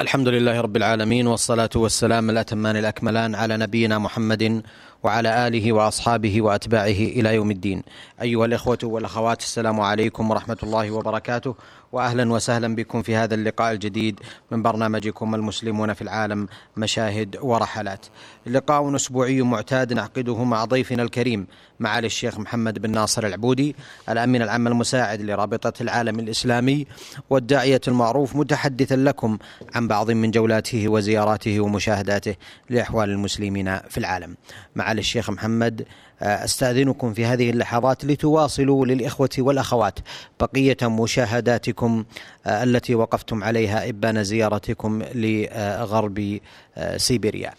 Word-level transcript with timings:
الحمد 0.00 0.28
لله 0.28 0.60
رب 0.60 0.76
العالمين 0.76 1.26
والصلاة 1.26 1.70
والسلام 1.76 2.30
الأتمان 2.30 2.76
الأكملان 2.76 3.34
على 3.34 3.56
نبينا 3.56 3.98
محمد 3.98 4.62
وعلى 5.02 5.46
آله 5.46 5.72
وأصحابه 5.72 6.42
وأتباعه 6.42 7.00
إلى 7.16 7.34
يوم 7.34 7.50
الدين. 7.50 7.82
أيها 8.22 8.46
الإخوة 8.46 8.78
والأخوات 8.82 9.40
السلام 9.40 9.80
عليكم 9.80 10.30
ورحمة 10.30 10.56
الله 10.62 10.90
وبركاته. 10.90 11.54
واهلا 11.92 12.32
وسهلا 12.32 12.74
بكم 12.74 13.02
في 13.02 13.16
هذا 13.16 13.34
اللقاء 13.34 13.72
الجديد 13.72 14.20
من 14.50 14.62
برنامجكم 14.62 15.34
المسلمون 15.34 15.92
في 15.92 16.02
العالم 16.02 16.48
مشاهد 16.76 17.36
ورحلات. 17.42 18.06
لقاء 18.46 18.96
أسبوعي 18.96 19.42
معتاد 19.42 19.92
نعقده 19.92 20.44
مع 20.44 20.64
ضيفنا 20.64 21.02
الكريم 21.02 21.46
معالي 21.80 22.06
الشيخ 22.06 22.38
محمد 22.38 22.78
بن 22.78 22.90
ناصر 22.90 23.26
العبودي 23.26 23.76
الأمين 24.08 24.42
العام 24.42 24.66
المساعد 24.66 25.20
لرابطة 25.22 25.72
العالم 25.80 26.18
الإسلامي 26.20 26.86
والداعية 27.30 27.80
المعروف 27.88 28.36
متحدثا 28.36 28.94
لكم 28.94 29.38
عن 29.74 29.88
بعض 29.88 30.10
من 30.10 30.30
جولاته 30.30 30.88
وزياراته 30.88 31.60
ومشاهداته 31.60 32.34
لأحوال 32.70 33.10
المسلمين 33.10 33.78
في 33.78 33.98
العالم. 33.98 34.36
معالي 34.76 35.00
الشيخ 35.00 35.30
محمد 35.30 35.86
أستأذنكم 36.22 37.12
في 37.14 37.24
هذه 37.24 37.50
اللحظات 37.50 38.04
لتواصلوا 38.04 38.86
للإخوة 38.86 39.30
والأخوات 39.38 39.98
بقية 40.40 40.76
مشاهداتكم 40.82 42.04
آه، 42.46 42.62
التي 42.62 42.94
وقفتم 42.94 43.44
عليها 43.44 43.88
إبان 43.88 44.24
زيارتكم 44.24 45.02
لغرب 45.14 46.38
آه، 46.76 46.96
سيبيريا. 46.96 47.52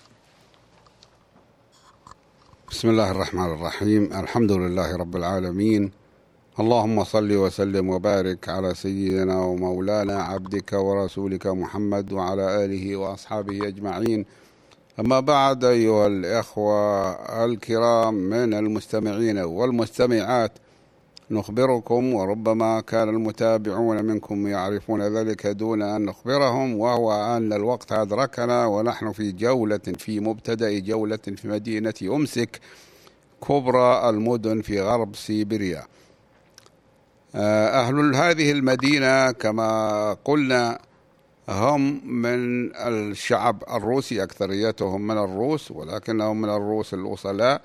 بسم 2.72 2.90
الله 2.90 3.12
الرحمن 3.12 3.54
الرحيم، 3.54 4.04
الحمد 4.14 4.52
لله 4.52 4.96
رب 4.98 5.16
العالمين. 5.16 5.92
اللهم 6.60 7.04
صل 7.04 7.32
وسلم 7.32 7.90
وبارك 7.90 8.50
على 8.50 8.74
سيدنا 8.76 9.40
ومولانا 9.40 10.24
عبدك 10.24 10.74
ورسولك 10.74 11.48
محمد 11.48 12.12
وعلى 12.12 12.66
آله 12.66 12.96
وأصحابه 12.96 13.68
أجمعين. 13.68 14.26
أما 15.02 15.20
بعد 15.20 15.64
أيها 15.64 16.08
الإخوة 16.08 17.12
الكرام 17.46 18.14
من 18.14 18.54
المستمعين 18.54 19.38
والمستمعات 19.38 20.52
نخبركم 21.32 22.14
وربما 22.14 22.82
كان 22.82 23.10
المتابعون 23.10 24.06
منكم 24.06 24.48
يعرفون 24.48 25.18
ذلك 25.18 25.48
دون 25.48 25.82
أن 25.82 26.06
نخبرهم 26.06 26.76
وهو 26.80 27.38
أن 27.38 27.54
الوقت 27.54 27.92
أدركنا 27.92 28.66
ونحن 28.66 29.12
في 29.12 29.32
جولة 29.32 29.78
في 29.98 30.20
مبتدأ 30.20 30.80
جولة 30.80 31.18
في 31.18 31.48
مدينة 31.48 31.94
أمسك 32.04 32.60
كبرى 33.48 34.10
المدن 34.10 34.62
في 34.62 34.82
غرب 34.82 35.16
سيبيريا. 35.16 35.84
أهل 37.36 38.16
هذه 38.16 38.52
المدينة 38.52 39.32
كما 39.32 40.14
قلنا 40.26 40.80
هم 41.52 42.02
من 42.22 42.72
الشعب 42.76 43.64
الروسي 43.72 44.24
أكثريتهم 44.24 45.08
من 45.08 45.18
الروس 45.18 45.72
ولكنهم 45.72 46.42
من 46.42 46.50
الروس 46.50 46.94
الأصلاء. 46.94 47.62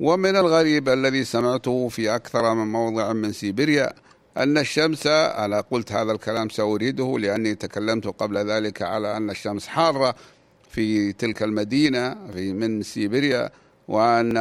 ومن 0.00 0.36
الغريب 0.36 0.88
الذي 0.88 1.24
سمعته 1.24 1.88
في 1.88 2.14
أكثر 2.14 2.54
من 2.54 2.72
موضع 2.72 3.12
من 3.12 3.32
سيبيريا 3.32 3.92
أن 4.36 4.58
الشمس 4.58 5.06
أنا 5.06 5.60
قلت 5.60 5.92
هذا 5.92 6.12
الكلام 6.12 6.48
سأريده 6.48 7.18
لأني 7.18 7.54
تكلمت 7.54 8.06
قبل 8.06 8.38
ذلك 8.38 8.82
على 8.82 9.16
أن 9.16 9.30
الشمس 9.30 9.66
حارة 9.66 10.14
في 10.70 11.12
تلك 11.12 11.42
المدينة 11.42 12.16
في 12.32 12.52
من 12.52 12.82
سيبيريا 12.82 13.50
وأن 13.88 14.34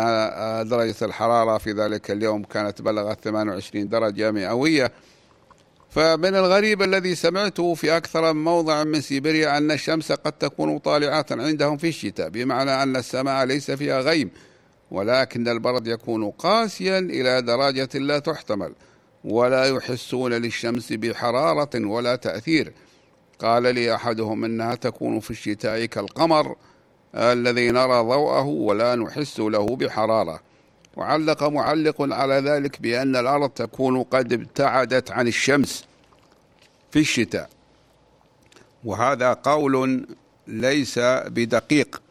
درجة 0.69 0.95
الحرارة 1.01 1.57
في 1.57 1.71
ذلك 1.71 2.11
اليوم 2.11 2.43
كانت 2.43 2.81
بلغت 2.81 3.23
28 3.23 3.89
درجة 3.89 4.31
مئوية. 4.31 4.91
فمن 5.91 6.35
الغريب 6.35 6.81
الذي 6.81 7.15
سمعته 7.15 7.73
في 7.73 7.97
أكثر 7.97 8.33
من 8.33 8.43
موضع 8.43 8.83
من 8.83 9.01
سيبيريا 9.01 9.57
أن 9.57 9.71
الشمس 9.71 10.11
قد 10.11 10.31
تكون 10.31 10.77
طالعة 10.77 11.25
عندهم 11.31 11.77
في 11.77 11.87
الشتاء 11.87 12.29
بمعنى 12.29 12.83
أن 12.83 12.95
السماء 12.95 13.45
ليس 13.45 13.71
فيها 13.71 14.01
غيم 14.01 14.29
ولكن 14.91 15.47
البرد 15.47 15.87
يكون 15.87 16.31
قاسيا 16.31 16.99
إلى 16.99 17.41
درجة 17.41 17.89
لا 17.99 18.19
تحتمل 18.19 18.73
ولا 19.23 19.65
يحسون 19.65 20.33
للشمس 20.33 20.93
بحرارة 20.93 21.85
ولا 21.85 22.15
تأثير. 22.15 22.73
قال 23.39 23.75
لي 23.75 23.95
أحدهم 23.95 24.45
إنها 24.45 24.75
تكون 24.75 25.19
في 25.19 25.31
الشتاء 25.31 25.85
كالقمر 25.85 26.55
الذي 27.15 27.71
نرى 27.71 28.01
ضوءه 28.01 28.45
ولا 28.45 28.95
نحس 28.95 29.39
له 29.39 29.75
بحرارة. 29.75 30.39
وعلق 30.97 31.43
معلق 31.43 31.95
على 32.01 32.33
ذلك 32.33 32.81
بأن 32.81 33.15
الأرض 33.15 33.49
تكون 33.49 34.03
قد 34.03 34.33
ابتعدت 34.33 35.11
عن 35.11 35.27
الشمس. 35.27 35.90
في 36.91 36.99
الشتاء. 36.99 37.49
وهذا 38.83 39.33
قول 39.33 40.05
ليس 40.47 40.99
بدقيق. 40.99 42.01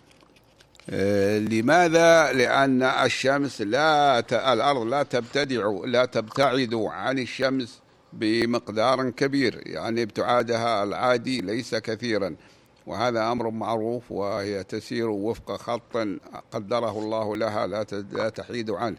آه، 0.90 1.38
لماذا؟ 1.38 2.32
لأن 2.32 2.82
الشمس 2.82 3.60
لا 3.62 4.18
الأرض 4.52 4.82
لا 4.82 5.02
تبتدع 5.02 5.70
لا 5.84 6.04
تبتعد 6.04 6.74
عن 6.74 7.18
الشمس 7.18 7.80
بمقدار 8.12 9.10
كبير. 9.10 9.62
يعني 9.66 10.02
ابتعادها 10.02 10.82
العادي 10.82 11.40
ليس 11.40 11.74
كثيرا. 11.74 12.36
وهذا 12.86 13.32
أمر 13.32 13.50
معروف 13.50 14.12
وهي 14.12 14.64
تسير 14.64 15.08
وفق 15.08 15.56
خط 15.56 15.96
قدره 16.52 16.98
الله 16.98 17.36
لها 17.36 17.66
لا 18.12 18.28
تحيد 18.28 18.70
عنه. 18.70 18.96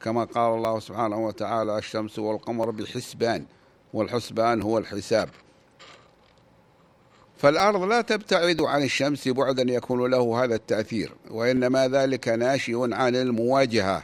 كما 0.00 0.24
قال 0.24 0.54
الله 0.54 0.80
سبحانه 0.80 1.26
وتعالى 1.26 1.78
الشمس 1.78 2.18
والقمر 2.18 2.70
بحسبان. 2.70 3.44
والحسبان 3.92 4.62
هو 4.62 4.78
الحساب. 4.78 5.28
فالأرض 7.36 7.82
لا 7.82 8.00
تبتعد 8.00 8.62
عن 8.62 8.82
الشمس 8.82 9.28
بعدا 9.28 9.72
يكون 9.72 10.10
له 10.10 10.44
هذا 10.44 10.54
التأثير 10.54 11.12
وإنما 11.30 11.88
ذلك 11.88 12.28
ناشئ 12.28 12.94
عن 12.94 13.16
المواجهة. 13.16 14.02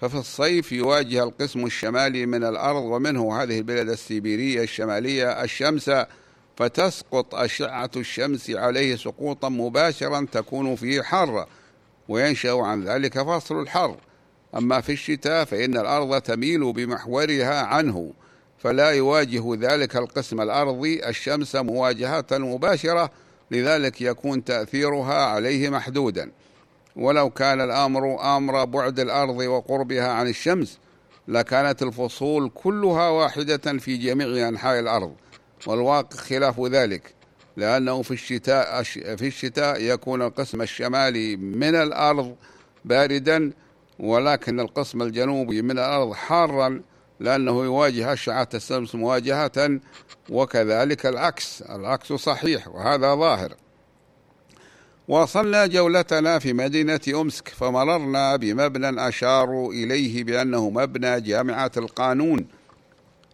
ففي 0.00 0.14
الصيف 0.14 0.72
يواجه 0.72 1.22
القسم 1.22 1.66
الشمالي 1.66 2.26
من 2.26 2.44
الأرض 2.44 2.82
ومنه 2.82 3.42
هذه 3.42 3.58
البلاد 3.58 3.88
السيبيرية 3.88 4.62
الشمالية 4.62 5.44
الشمس 5.44 5.90
فتسقط 6.56 7.34
أشعة 7.34 7.90
الشمس 7.96 8.50
عليه 8.50 8.96
سقوطا 8.96 9.48
مباشرا 9.48 10.26
تكون 10.32 10.76
فيه 10.76 11.02
حارة 11.02 11.46
وينشأ 12.08 12.52
عن 12.52 12.84
ذلك 12.84 13.22
فصل 13.22 13.60
الحر. 13.60 13.96
أما 14.56 14.80
في 14.80 14.92
الشتاء 14.92 15.44
فإن 15.44 15.76
الأرض 15.76 16.20
تميل 16.20 16.72
بمحورها 16.72 17.62
عنه. 17.62 18.12
فلا 18.62 18.90
يواجه 18.90 19.42
ذلك 19.54 19.96
القسم 19.96 20.40
الأرضي 20.40 21.08
الشمس 21.08 21.56
مواجهة 21.56 22.26
مباشرة 22.32 23.10
لذلك 23.50 24.00
يكون 24.00 24.44
تأثيرها 24.44 25.14
عليه 25.14 25.68
محدودا. 25.68 26.30
ولو 26.96 27.30
كان 27.30 27.60
الأمر 27.60 28.36
أمر 28.36 28.64
بعد 28.64 29.00
الأرض 29.00 29.36
وقربها 29.36 30.08
عن 30.08 30.28
الشمس 30.28 30.78
لكانت 31.28 31.82
الفصول 31.82 32.50
كلها 32.54 33.08
واحدة 33.08 33.78
في 33.78 33.96
جميع 33.96 34.48
أنحاء 34.48 34.80
الأرض. 34.80 35.14
والواقع 35.66 36.16
خلاف 36.16 36.60
ذلك 36.60 37.14
لأنه 37.56 38.02
في 38.02 38.10
الشتاء 38.10 38.82
في 38.82 39.26
الشتاء 39.26 39.82
يكون 39.82 40.22
القسم 40.22 40.62
الشمالي 40.62 41.36
من 41.36 41.74
الأرض 41.74 42.36
باردا 42.84 43.52
ولكن 43.98 44.60
القسم 44.60 45.02
الجنوبي 45.02 45.62
من 45.62 45.70
الأرض 45.70 46.12
حارا 46.12 46.82
لأنه 47.22 47.64
يواجه 47.64 48.12
أشعة 48.12 48.48
الشمس 48.54 48.94
مواجهة 48.94 49.80
وكذلك 50.30 51.06
العكس. 51.06 51.62
العكس 51.62 52.12
صحيح 52.12 52.68
وهذا 52.68 53.14
ظاهر. 53.14 53.54
واصلنا 55.08 55.66
جولتنا 55.66 56.38
في 56.38 56.52
مدينة 56.52 57.00
أمسك 57.08 57.48
فمررنا 57.48 58.36
بمبنى 58.36 59.08
أشاروا 59.08 59.72
إليه 59.72 60.24
بأنه 60.24 60.70
مبنى 60.70 61.20
جامعة 61.20 61.72
القانون. 61.76 62.46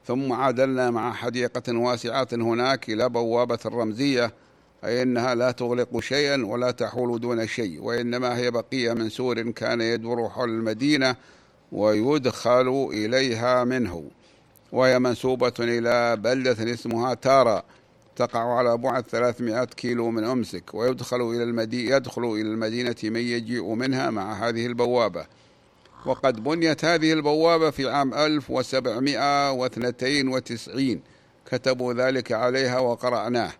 ثم 0.07 0.33
عادلنا 0.33 0.91
مع 0.91 1.13
حديقة 1.13 1.79
واسعة 1.79 2.29
هناك 2.33 2.89
إلى 2.89 3.09
بوابة 3.09 3.59
الرمزية 3.67 4.33
أي 4.85 5.03
أنها 5.03 5.35
لا 5.35 5.51
تغلق 5.51 6.01
شيئا 6.01 6.47
ولا 6.47 6.71
تحول 6.71 7.21
دون 7.21 7.47
شيء 7.47 7.83
وإنما 7.83 8.37
هي 8.37 8.51
بقية 8.51 8.93
من 8.93 9.09
سور 9.09 9.51
كان 9.51 9.81
يدور 9.81 10.29
حول 10.29 10.51
المدينة. 10.51 11.17
ويدخل 11.73 12.89
إليها 12.93 13.65
منه. 13.65 14.05
وهي 14.73 14.99
منسوبة 14.99 15.53
إلى 15.61 16.17
بلدة 16.17 16.73
اسمها 16.73 17.15
تارا. 17.15 17.63
تقع 18.17 18.59
على 18.59 18.77
بعد 18.77 19.05
300 19.05 19.65
كيلو 19.65 20.11
من 20.11 20.25
أمسك. 20.25 20.75
ويدخل 20.75 21.21
إلى 21.21 21.43
المدينة 21.43 21.97
يدخل 21.97 22.25
إلى 22.25 22.43
المدينة 22.43 22.97
من 23.05 23.21
يجيء 23.21 23.75
منها 23.75 24.11
مع 24.11 24.49
هذه 24.49 24.67
البوابة. 24.67 25.27
وقد 26.07 26.45
بنيت 26.45 26.85
هذه 26.85 27.13
البوابة 27.13 27.71
في 27.71 27.91
عام 27.91 28.15
1792 28.15 31.01
كتبوا 31.51 31.93
ذلك 31.93 32.33
عليها 32.33 32.79
وقرأناه. 32.79 33.53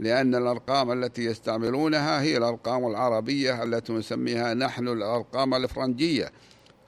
لأن 0.00 0.34
الأرقام 0.34 0.92
التي 0.92 1.24
يستعملونها 1.24 2.22
هي 2.22 2.36
الأرقام 2.36 2.86
العربية 2.86 3.62
التي 3.62 3.92
نسميها 3.92 4.54
نحن 4.54 4.88
الأرقام 4.88 5.54
الفرنجية. 5.54 6.32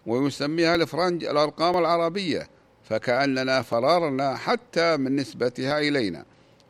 ويسميها 0.06 0.74
الفرنج 0.74 1.24
الأرقام 1.24 1.76
العربية 1.76 2.48
فكأننا 2.84 3.62
فرارنا 3.62 4.36
حتى 4.36 4.96
من 4.96 5.16
نسبتها 5.16 5.78
إلينا 5.78 6.24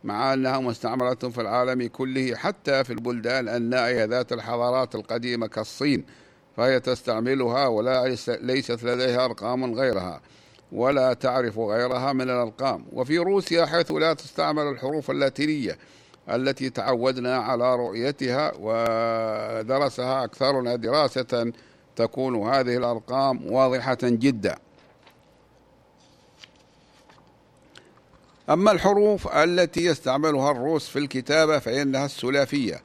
مع 0.04 0.34
أنها 0.34 0.60
مستعملة 0.60 1.14
في 1.14 1.40
العالم 1.40 1.86
كله 1.86 2.34
حتى 2.34 2.84
في 2.84 2.92
البلدان 2.92 3.48
النائية 3.48 4.04
ذات 4.04 4.32
الحضارات 4.32 4.94
القديمة 4.94 5.46
كالصين 5.46 6.04
فهي 6.56 6.80
تستعملها 6.80 7.66
ولا 7.66 8.16
ليست 8.28 8.84
لديها 8.84 9.24
أرقام 9.24 9.74
غيرها 9.74 10.20
ولا 10.72 11.12
تعرف 11.12 11.58
غيرها 11.58 12.12
من 12.12 12.22
الأرقام. 12.22 12.86
وفي 12.92 13.18
روسيا 13.18 13.66
حيث 13.66 13.92
لا 13.92 14.12
تستعمل 14.14 14.62
الحروف 14.62 15.10
اللاتينية 15.10 15.78
التي 16.30 16.70
تعودنا 16.70 17.36
على 17.36 17.76
رؤيتها 17.76 18.52
ودرسها 18.60 20.24
أكثرنا 20.24 20.76
دراسة 20.76 21.52
تكون 21.96 22.48
هذه 22.48 22.76
الأرقام 22.76 23.52
واضحة 23.52 23.98
جدا. 24.02 24.58
أما 28.50 28.72
الحروف 28.72 29.28
التي 29.28 29.84
يستعملها 29.84 30.50
الروس 30.50 30.88
في 30.88 30.98
الكتابة 30.98 31.58
فإنها 31.58 32.04
السلافية 32.04 32.82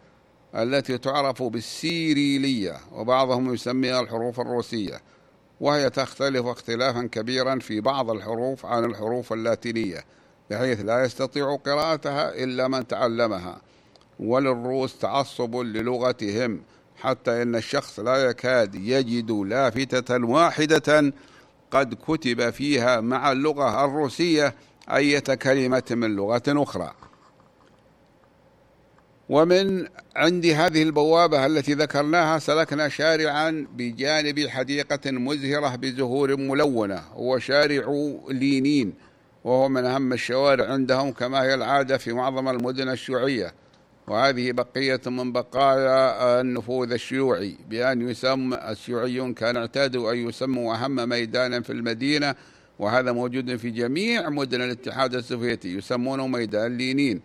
التي 0.56 0.98
تعرف 0.98 1.44
بالسيريلية 1.44 2.78
وبعضهم 2.92 3.54
يسميها 3.54 4.00
الحروف 4.02 4.40
الروسية 4.40 5.02
وهي 5.62 5.90
تختلف 5.90 6.46
اختلافا 6.46 7.10
كبيرا 7.12 7.60
في 7.60 7.82
بعض 7.82 8.10
الحروف 8.10 8.66
عن 8.66 8.86
الحروف 8.86 9.34
اللاتينية 9.34 10.06
بحيث 10.50 10.80
لا 10.80 11.04
يستطيع 11.04 11.56
قراءتها 11.56 12.44
إلا 12.44 12.68
من 12.68 12.88
تعلمها 12.88 13.62
وللروس 14.20 14.98
تعصب 14.98 15.56
للغتهم. 15.56 16.62
حتى 16.98 17.42
إن 17.42 17.56
الشخص 17.56 18.00
لا 18.00 18.16
يكاد 18.16 18.76
يجد 18.76 19.32
لافتة 19.32 20.26
واحدة 20.26 21.14
قد 21.72 21.94
كتب 21.94 22.50
فيها 22.50 23.02
مع 23.02 23.32
اللغة 23.32 23.86
الروسية 23.86 24.56
أية 24.90 25.20
كلمة 25.20 25.84
من 25.92 26.16
لغة 26.16 26.44
أخرى. 26.48 26.94
ومن 29.30 29.88
عند 30.16 30.46
هذه 30.46 30.84
البوابة 30.84 31.46
التي 31.46 31.74
ذكرناها 31.74 32.40
سلكنا 32.40 32.90
شارعا 32.90 33.68
بجانب 33.76 34.48
حديقة 34.48 35.12
مزهرة 35.12 35.76
بزهور 35.76 36.38
ملونة 36.38 37.02
هو 37.14 37.40
شارع 37.40 38.14
لينين 38.30 38.94
وهو 39.44 39.70
من 39.70 39.86
أهم 39.86 40.14
الشوارع 40.14 40.72
عندهم 40.72 41.12
كما 41.12 41.42
هي 41.42 41.54
العادة 41.54 41.98
في 41.98 42.14
معظم 42.14 42.50
المدن 42.50 42.90
الشيوعية. 42.90 43.54
وهذه 44.08 44.52
بقية 44.52 45.02
من 45.06 45.32
بقايا 45.32 46.42
النفوذ 46.42 46.92
الشيوعي 46.92 47.58
بأن 47.70 48.10
يسمى 48.10 48.58
الشيوعيون 48.70 49.34
كانوا 49.34 49.62
اعتادوا 49.62 50.12
أن 50.12 50.30
يسموا 50.30 50.76
أهم 50.76 51.10
ميدانا 51.10 51.62
في 51.62 51.70
المدينة 51.70 52.36
وهذا 52.80 53.12
موجود 53.12 53.56
في 53.56 53.70
جميع 53.70 54.30
مدن 54.30 54.62
الاتحاد 54.62 55.16
السوفيتي 55.16 55.78
يسمونه 55.78 56.28
ميدان 56.28 56.78
لينين 56.78 57.22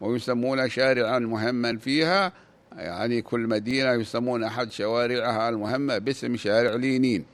ويسمون 0.00 0.68
شارعا 0.68 1.18
مهما 1.18 1.76
فيها. 1.76 2.32
يعني 2.76 3.22
كل 3.22 3.40
مدينة 3.40 3.92
يسمون 3.92 4.44
أحد 4.44 4.72
شوارعها 4.72 5.48
المهمة 5.48 5.98
باسم 5.98 6.36
شارع 6.36 6.74
لينين. 6.74 7.24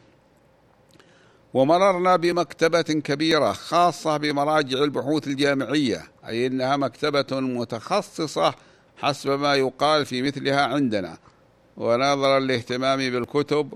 ومررنا 1.54 2.16
بمكتبة 2.16 2.82
كبيرة 2.82 3.52
خاصة 3.52 4.16
بمراجع 4.16 4.84
البحوث 4.84 5.26
الجامعية 5.28 6.02
أي 6.28 6.46
أنها 6.46 6.76
مكتبة 6.76 7.40
متخصصة 7.40 8.54
حسب 8.96 9.30
ما 9.30 9.54
يقال 9.54 10.06
في 10.06 10.22
مثلها 10.22 10.60
عندنا. 10.60 11.18
ونظرا 11.76 12.38
لاهتمامي 12.38 13.10
بالكتب 13.10 13.72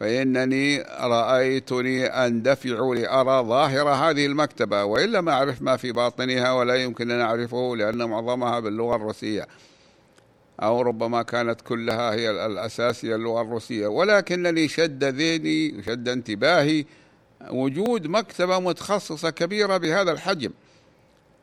فإنني 0.00 0.82
رأيتني 1.00 2.06
أندفع 2.06 2.92
لأرى 2.94 3.48
ظاهر 3.48 3.88
هذه 3.88 4.26
المكتبة 4.26 4.84
وإلا 4.84 5.20
ما 5.20 5.32
أعرف 5.32 5.62
ما 5.62 5.76
في 5.76 5.92
باطنها 5.92 6.52
ولا 6.52 6.74
يمكن 6.74 7.10
أن 7.10 7.20
أعرفه 7.20 7.76
لأن 7.76 8.08
معظمها 8.08 8.60
باللغة 8.60 8.96
الروسية. 8.96 9.46
أو 10.62 10.82
ربما 10.82 11.22
كانت 11.22 11.60
كلها 11.60 12.14
هي 12.14 12.46
الأساسية 12.46 13.14
اللغة 13.14 13.42
الروسية. 13.42 13.86
ولكنني 13.86 14.68
شد 14.68 15.04
ذهني 15.04 15.78
وشد 15.78 16.08
انتباهي 16.08 16.84
وجود 17.50 18.06
مكتبة 18.06 18.58
متخصصة 18.58 19.30
كبيرة 19.30 19.76
بهذا 19.76 20.12
الحجم. 20.12 20.50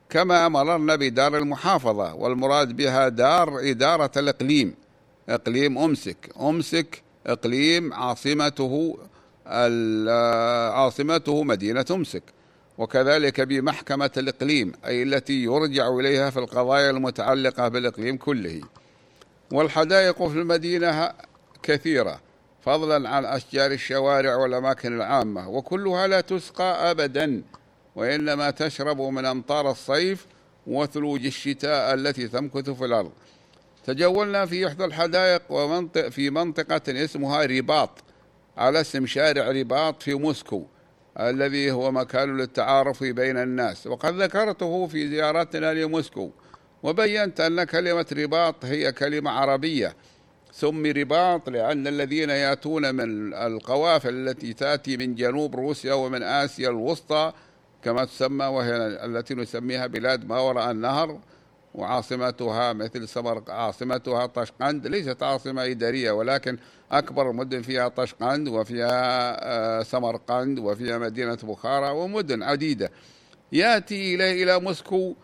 كما 0.09 0.47
مررنا 0.47 0.95
بدار 0.95 1.38
المحافظة 1.38 2.13
والمراد 2.15 2.75
بها 2.75 3.09
دار 3.09 3.59
إدارة 3.59 4.11
الإقليم. 4.17 4.75
إقليم 5.29 5.77
أمسك 5.77 6.29
أمسك 6.41 7.01
إقليم 7.27 7.94
عاصمته 7.94 8.97
عاصمته 10.73 11.44
مدينة 11.44 11.85
أمسك. 11.91 12.23
وكذلك 12.77 13.41
بمحكمة 13.41 14.11
الإقليم 14.17 14.71
أي 14.85 15.03
التي 15.03 15.44
يرجع 15.44 15.89
إليها 15.89 16.29
في 16.29 16.39
القضايا 16.39 16.89
المتعلقة 16.89 17.67
بالإقليم 17.67 18.17
كله. 18.17 18.61
والحدائق 19.51 20.27
في 20.27 20.39
المدينة 20.39 21.11
كثيرة 21.63 22.19
فضلا 22.61 23.09
عن 23.09 23.25
أشجار 23.25 23.71
الشوارع 23.71 24.35
والأماكن 24.35 24.95
العامة 24.95 25.50
وكلها 25.50 26.07
لا 26.07 26.21
تسقى 26.21 26.91
أبدا. 26.91 27.41
وإنما 27.99 28.51
تشرب 28.51 29.01
من 29.01 29.25
أمطار 29.25 29.71
الصيف 29.71 30.25
وثلوج 30.67 31.25
الشتاء 31.25 31.93
التي 31.93 32.27
تمكث 32.27 32.69
في 32.69 32.85
الأرض. 32.85 33.11
تجولنا 33.85 34.45
في 34.45 34.67
إحدى 34.67 34.85
الحدائق 34.85 35.41
ومنطق 35.49 36.09
في 36.09 36.29
منطقة 36.29 36.81
اسمها 37.03 37.45
رباط 37.45 37.89
على 38.57 38.81
اسم 38.81 39.05
شارع 39.05 39.51
رباط 39.51 40.03
في 40.03 40.13
موسكو 40.13 40.65
الذي 41.19 41.71
هو 41.71 41.91
مكان 41.91 42.37
للتعارف 42.37 43.03
بين 43.03 43.37
الناس. 43.37 43.87
وقد 43.87 44.21
ذكرته 44.21 44.87
في 44.87 45.09
زيارتنا 45.09 45.73
لموسكو 45.73 46.29
وبينت 46.83 47.39
أن 47.39 47.63
كلمة 47.63 48.05
رباط 48.13 48.65
هي 48.65 48.91
كلمة 48.91 49.31
عربية. 49.31 49.95
سمي 50.51 50.91
رباط 50.91 51.49
لأن 51.49 51.87
الذين 51.87 52.29
يأتون 52.29 52.95
من 52.95 53.33
القوافل 53.33 54.13
التي 54.13 54.53
تأتي 54.53 54.97
من 54.97 55.15
جنوب 55.15 55.55
روسيا 55.55 55.93
ومن 55.93 56.23
آسيا 56.23 56.69
الوسطى 56.69 57.33
كما 57.83 58.05
تسمى 58.05 58.45
وهي 58.45 58.75
التي 59.05 59.35
نسميها 59.35 59.87
بلاد 59.87 60.27
ما 60.27 60.39
وراء 60.39 60.71
النهر 60.71 61.19
وعاصمتها 61.75 62.73
مثل 62.73 63.07
سمر 63.07 63.43
عاصمتها 63.47 64.25
طشقند 64.25 64.87
ليست 64.87 65.23
عاصمة 65.23 65.65
إدارية 65.65 66.11
ولكن 66.11 66.57
أكبر 66.91 67.31
مدن 67.31 67.61
فيها 67.61 67.87
طشقند 67.87 68.47
وفيها 68.47 68.89
آه، 69.79 69.83
سمرقند 69.83 70.59
وفيها 70.59 70.97
مدينة 70.97 71.37
بخارى 71.43 71.89
ومدن 71.89 72.43
عديدة. 72.43 72.91
يأتي 73.51 74.15
إليه 74.15 74.43
إلى 74.43 74.59
موسكو 74.59 75.15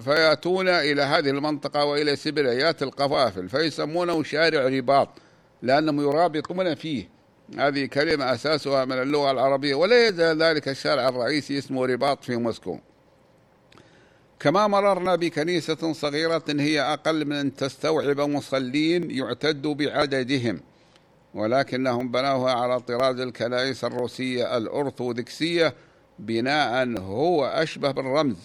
فيأتون 0.00 0.68
إلى 0.68 1.02
هذه 1.02 1.30
المنطقة 1.30 1.84
وإلى 1.84 2.16
سبريات 2.16 2.82
القفافل 2.82 3.48
فيسمونه 3.48 4.22
شارع 4.22 4.68
رباط 4.68 5.08
لأنهم 5.62 6.00
يرابطون 6.00 6.74
فيه. 6.74 7.08
هذه 7.58 7.86
كلمة 7.86 8.34
أساسها 8.34 8.84
من 8.84 9.02
اللغة 9.02 9.30
العربية 9.30 9.74
ولا 9.74 10.08
يزال 10.08 10.42
ذلك 10.42 10.68
الشارع 10.68 11.08
الرئيسي 11.08 11.58
اسمه 11.58 11.86
رباط 11.86 12.24
في 12.24 12.36
موسكو. 12.36 12.78
كما 14.40 14.66
مررنا 14.66 15.16
بكنيسة 15.16 15.92
صغيرة 15.92 16.44
هي 16.48 16.80
أقل 16.80 17.24
من 17.24 17.32
أن 17.32 17.56
تستوعب 17.56 18.20
مصلين 18.20 19.10
يعتد 19.10 19.62
بعددهم 19.62 20.60
ولكنهم 21.34 22.10
بنوها 22.10 22.52
على 22.52 22.80
طراز 22.80 23.20
الكنائس 23.20 23.84
الروسية 23.84 24.56
الأرثوذكسية 24.56 25.74
بناء 26.18 26.98
هو 26.98 27.46
أشبه 27.46 27.90
بالرمز. 27.90 28.36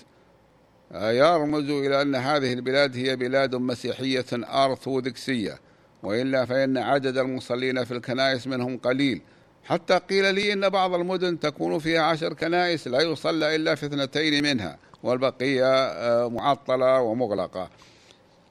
يرمز 0.94 1.70
إلى 1.70 2.01
أن 2.01 2.16
هذه 2.16 2.54
البلاد 2.54 2.98
هي 2.98 3.16
بلاد 3.16 3.56
مسيحية 3.56 4.25
أرثوذكسية. 4.34 5.60
وإلا 6.08 6.46
فإن 6.46 6.78
عدد 6.78 7.18
المصلين 7.18 7.84
في 7.84 7.92
الكنائس 7.92 8.48
منهم 8.48 8.78
قليل. 8.78 9.22
حتى 9.64 9.98
قيل 9.98 10.36
لي 10.36 10.54
إن 10.54 10.70
بعض 10.70 10.94
المدن 10.94 11.40
تكون 11.40 11.80
فيها 11.80 12.02
عشر 12.02 12.34
كنائس 12.34 12.88
لا 12.88 13.02
يصلى 13.02 13.56
إلا 13.56 13.76
في 13.76 13.86
اثنتين 13.86 14.44
منها 14.44 14.78
والبقية 15.04 15.76
آه، 15.76 16.30
معطلة 16.30 17.02
ومغلقة. 17.02 17.70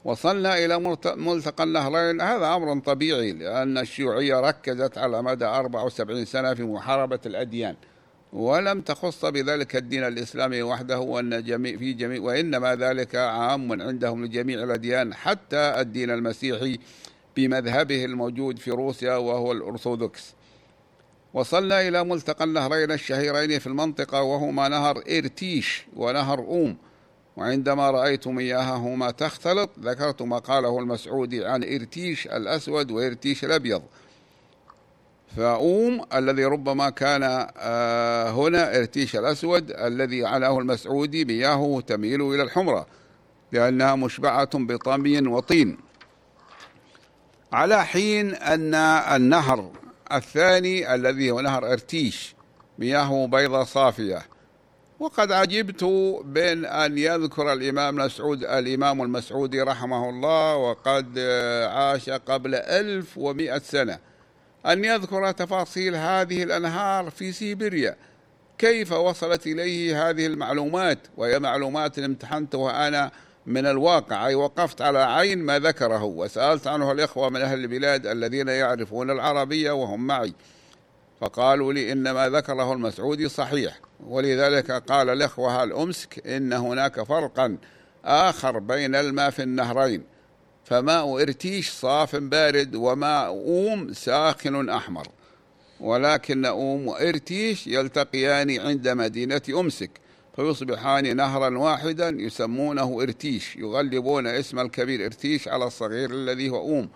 وصلنا 0.04 0.58
إلى 0.64 0.78
ملتقى 1.16 1.64
النهرين. 1.64 2.20
هذا 2.20 2.54
أمر 2.54 2.80
طبيعي 2.80 3.32
لأن 3.32 3.78
الشيوعية 3.78 4.40
ركزت 4.40 4.98
على 4.98 5.22
مدى 5.22 5.44
74 5.44 6.24
سنة 6.24 6.54
في 6.54 6.62
محاربة 6.62 7.20
الأديان. 7.26 7.74
ولم 8.32 8.80
تخص 8.80 9.24
بذلك 9.24 9.76
الدين 9.76 10.04
الإسلامي 10.04 10.62
وحده 10.62 11.00
وأن 11.00 11.44
جميع 11.44 11.76
في 11.76 11.92
جميع 11.92 12.22
وإنما 12.22 12.74
ذلك 12.74 13.14
عام 13.14 13.82
عندهم 13.82 14.24
لجميع 14.24 14.62
الأديان 14.62 15.14
حتى 15.14 15.80
الدين 15.80 16.10
المسيحي. 16.10 16.78
بمذهبه 17.36 18.04
الموجود 18.04 18.58
في 18.58 18.70
روسيا 18.70 19.16
وهو 19.16 19.52
الأرثوذكس. 19.52 20.34
وصلنا 21.34 21.88
إلى 21.88 22.04
ملتقى 22.04 22.44
النهرين 22.44 22.92
الشهيرين 22.92 23.58
في 23.58 23.66
المنطقة 23.66 24.22
وهما 24.22 24.68
نهر 24.68 25.02
إرتيش 25.10 25.86
ونهر 25.96 26.38
أوم. 26.38 26.76
وعندما 27.36 27.90
رأيت 27.90 28.28
مياههما 28.28 29.10
تختلط 29.10 29.70
ذكرت 29.80 30.22
ما 30.22 30.38
قاله 30.38 30.78
المسعودي 30.78 31.44
عن 31.44 31.64
إرتيش 31.64 32.26
الأسود 32.26 32.90
وإرتيش 32.90 33.44
الأبيض. 33.44 33.82
فأوم 35.36 36.04
الذي 36.14 36.44
ربما 36.44 36.90
كان 36.90 37.48
آه، 37.56 38.30
هنا 38.30 38.78
ارتيش 38.78 39.16
الأسود 39.16 39.70
الذي 39.70 40.24
علاه 40.24 40.58
المسعودي 40.58 41.24
مياهه 41.24 41.80
تميل 41.86 42.22
إلى 42.22 42.42
الحمرة 42.42 42.86
لأنها 43.52 43.94
مشبعة 43.94 44.50
بطمي 44.54 45.28
وطين. 45.28 45.85
على 47.56 47.86
حين 47.86 48.34
أن 48.34 48.74
النهر 49.16 49.70
الثاني 50.12 50.94
الذي 50.94 51.30
هو 51.30 51.40
نهر 51.40 51.72
إرتيش 51.72 52.34
مياهه 52.78 53.26
بيضة 53.26 53.64
صافية. 53.64 54.22
وقد 55.00 55.32
عجبت 55.32 55.84
بين 56.24 56.64
أن 56.64 56.98
يذكر 56.98 57.52
الإمام 57.52 57.96
مسعود 57.96 58.44
الإمام 58.44 59.02
المسعودي 59.02 59.62
رحمه 59.62 60.10
الله 60.10 60.56
وقد 60.56 61.18
عاش 61.70 62.10
قبل 62.10 62.54
ألف 62.54 63.18
ومئة 63.18 63.58
سنة 63.58 63.98
أن 64.66 64.84
يذكر 64.84 65.32
تفاصيل 65.32 65.94
هذه 65.94 66.42
الأنهار 66.42 67.10
في 67.10 67.32
سيبيريا. 67.32 67.96
كيف 68.58 68.92
وصلت 68.92 69.46
إليه 69.46 70.08
هذه 70.08 70.26
المعلومات؟ 70.26 70.98
وهي 71.16 71.38
معلومات 71.38 71.98
امتحنتها 71.98 72.88
أنا 72.88 73.10
من 73.46 73.66
الواقع. 73.66 74.26
أي 74.26 74.34
وقفت 74.34 74.82
على 74.82 74.98
عين 74.98 75.38
ما 75.38 75.58
ذكره 75.58 76.04
وسألت 76.04 76.66
عنه 76.66 76.92
الإخوة 76.92 77.28
من 77.28 77.40
أهل 77.40 77.58
البلاد 77.58 78.06
الذين 78.06 78.48
يعرفون 78.48 79.10
العربية 79.10 79.70
وهم 79.70 80.06
معي. 80.06 80.34
فقالوا 81.20 81.72
لي 81.72 81.92
إن 81.92 82.10
ما 82.10 82.28
ذكره 82.28 82.72
المسعودي 82.72 83.28
صحيح. 83.28 83.80
ولذلك 84.06 84.70
قال 84.70 85.10
الإخوة 85.10 85.62
الأمسك 85.62 86.26
إن 86.26 86.52
هناك 86.52 87.02
فرقا 87.02 87.56
آخر 88.04 88.58
بين 88.58 88.94
الماء 88.94 89.30
في 89.30 89.42
النهرين. 89.42 90.02
فماء 90.64 91.22
إرتيش 91.22 91.70
صاف 91.70 92.16
بارد 92.16 92.74
وماء 92.74 93.26
أوم 93.26 93.92
ساخن 93.92 94.68
أحمر. 94.68 95.08
ولكن 95.80 96.44
أوم 96.44 96.88
وإرتيش 96.88 97.66
يلتقيان 97.66 98.60
عند 98.60 98.88
مدينة 98.88 99.42
أمسك. 99.50 99.90
فيصبحان 100.36 101.16
نهرا 101.16 101.58
واحدا 101.58 102.08
يسمونه 102.08 103.02
إرتيش 103.02 103.56
يغلبون 103.56 104.26
اسم 104.26 104.58
الكبير 104.58 105.04
إرتيش 105.04 105.48
على 105.48 105.64
الصغير 105.66 106.10
الذي 106.10 106.50
هو 106.50 106.56
أوم. 106.56 106.88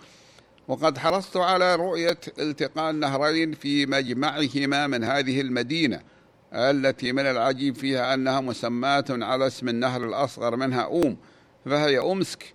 وقد 0.68 0.98
حرصت 0.98 1.36
على 1.36 1.74
رؤية 1.74 2.18
التقاء 2.38 2.90
النهرين 2.90 3.52
في 3.52 3.86
مجمعهما 3.86 4.86
من 4.86 5.04
هذه 5.04 5.40
المدينة 5.40 6.00
التي 6.52 7.12
من 7.12 7.26
العجيب 7.26 7.74
فيها 7.74 8.14
أنها 8.14 8.40
مسماة 8.40 9.04
على 9.10 9.46
اسم 9.46 9.68
النهر 9.68 10.04
الأصغر 10.04 10.56
منها 10.56 10.82
أوم 10.82 11.16
فهي 11.64 11.98
أمسك 11.98 12.54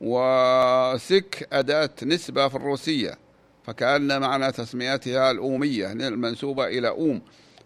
وسك 0.00 1.48
أداة 1.52 1.90
نسبة 2.02 2.48
في 2.48 2.54
الروسية 2.54 3.18
فكأن 3.64 4.20
معنى 4.20 4.52
تسميتها 4.52 5.30
الأومية 5.30 5.92
المنسوبة 5.92 6.66
إلى 6.66 6.88
أوم. 6.88 7.22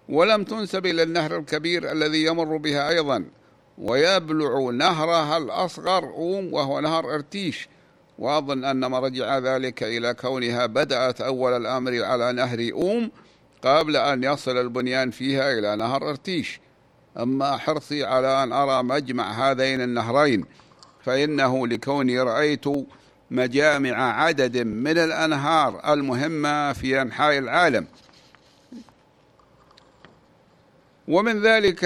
ولم 0.08 0.44
تنسب 0.44 0.86
إلى 0.86 1.02
النهر 1.02 1.36
الكبير 1.36 1.92
الذي 1.92 2.24
يمر 2.24 2.56
بها 2.56 2.88
أيضا 2.88 3.24
ويبلع 3.78 4.70
نهرها 4.70 5.36
الأصغر 5.36 6.04
أوم 6.04 6.54
وهو 6.54 6.80
نهر 6.80 7.14
إرتيش. 7.14 7.68
وأظن 8.18 8.64
أن 8.64 8.90
مرجع 8.90 9.38
ذلك 9.38 9.82
إلى 9.82 10.14
كونها 10.14 10.66
بدأت 10.66 11.20
أول 11.20 11.52
الأمر 11.52 12.04
على 12.04 12.32
نهر 12.32 12.70
أوم 12.72 13.10
قبل 13.62 13.96
أن 13.96 14.24
يصل 14.24 14.56
البنيان 14.56 15.10
فيها 15.10 15.52
إلى 15.58 15.76
نهر 15.76 16.10
إرتيش. 16.10 16.60
أما 17.18 17.56
حرصي 17.56 18.04
على 18.04 18.42
أن 18.42 18.52
أرى 18.52 18.82
مجمع 18.82 19.50
هذين 19.50 19.80
النهرين 19.80 20.44
فإنه 21.04 21.66
لكوني 21.66 22.20
رأيت 22.20 22.64
مجامع 23.30 24.22
عدد 24.22 24.58
من 24.58 24.98
الأنهار 24.98 25.92
المهمة 25.92 26.72
في 26.72 27.02
أنحاء 27.02 27.38
العالم. 27.38 27.86
ومن 31.08 31.42
ذلك 31.42 31.84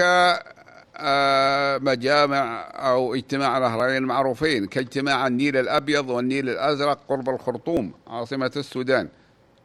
آه، 0.97 1.77
مجامع 1.77 2.69
أو 2.73 3.15
اجتماع 3.15 3.57
نهرين 3.57 4.03
معروفين 4.03 4.65
كاجتماع 4.65 5.27
النيل 5.27 5.57
الأبيض 5.57 6.09
والنيل 6.09 6.49
الأزرق 6.49 6.99
قرب 7.09 7.29
الخرطوم 7.29 7.93
عاصمة 8.07 8.51
السودان 8.57 9.09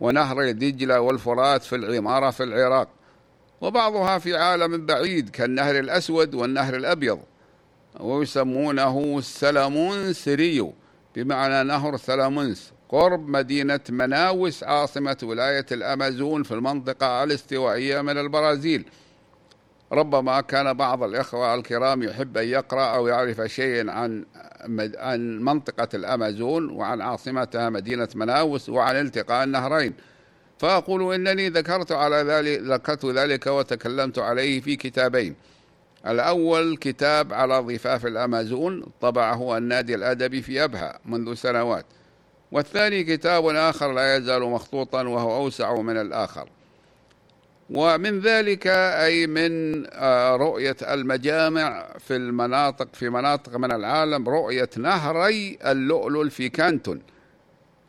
ونهر 0.01 0.51
دجلة 0.51 1.01
والفرات 1.01 1.63
في 1.63 1.77
العمارة 1.77 2.31
في 2.31 2.43
العراق. 2.43 2.89
وبعضها 3.61 4.19
في 4.19 4.37
عالم 4.37 4.87
بعيد 4.87 5.29
كالنهر 5.31 5.79
الأسود 5.79 6.35
والنهر 6.35 6.77
الأبيض. 6.77 7.19
ويسمونه 8.01 9.21
سلامونسريو 9.21 10.73
بمعنى 11.17 11.69
نهر 11.69 11.97
سلامونس 11.97 12.73
قرب 12.89 13.29
مدينة 13.29 13.81
مناوس 13.89 14.65
عاصمة 14.65 15.19
ولاية 15.23 15.67
الأمازون 15.73 16.43
في 16.43 16.55
المنطقة 16.55 17.25
الاستوائية 17.25 18.01
من 18.01 18.19
البرازيل. 18.19 18.85
ربما 19.93 20.40
كان 20.40 20.73
بعض 20.73 21.02
الإخوة 21.02 21.55
الكرام 21.55 22.02
يحب 22.02 22.37
أن 22.37 22.49
يقرأ 22.49 22.97
أو 22.97 23.07
يعرف 23.07 23.40
شيئا 23.40 23.90
عن 23.90 24.25
عن 24.97 25.38
منطقة 25.38 25.88
الأمازون 25.95 26.71
وعن 26.71 27.00
عاصمتها 27.00 27.71
مدينة 27.71 28.09
مناوس 28.14 28.69
وعن 28.69 28.97
التقاء 29.00 29.45
النهرين. 29.45 29.95
فأقول 30.59 31.14
إنني 31.14 31.49
ذكرت 31.49 31.93
على 31.93 32.16
ذلك 32.16 32.61
ذكرت 32.61 33.07
ذلك 33.07 33.47
وتكلمت 33.47 34.19
عليه 34.19 34.61
في 34.61 34.76
كتابين. 34.76 35.35
الأول 36.07 36.76
كتاب 36.76 37.33
على 37.33 37.59
ضفاف 37.59 38.07
الأمازون 38.07 38.85
طبعه 39.00 39.59
النادي 39.59 39.95
الأدبي 39.95 40.43
في 40.43 40.64
أبها 40.64 40.99
منذ 41.05 41.35
سنوات. 41.35 41.85
والثاني 42.52 43.05
كتاب 43.05 43.47
آخر 43.47 43.93
لا 43.93 44.16
يزال 44.16 44.43
مخطوطا 44.43 45.02
وهو 45.02 45.37
أوسع 45.37 45.75
من 45.81 45.97
الآخر. 45.97 46.49
ومن 47.71 48.21
ذلك 48.21 48.67
أي 48.67 49.27
من 49.27 49.85
آه، 49.93 50.37
رؤية 50.37 50.77
المجامع 50.83 51.87
في 51.99 52.17
المناطق 52.17 52.89
في 52.95 53.11
مناطق 53.11 53.57
من 53.57 53.73
العالم 53.73 54.29
رؤية 54.29 54.71
نهري 54.77 55.59
اللؤلؤ 55.67 56.29
في 56.29 56.49
كانتون 56.49 57.03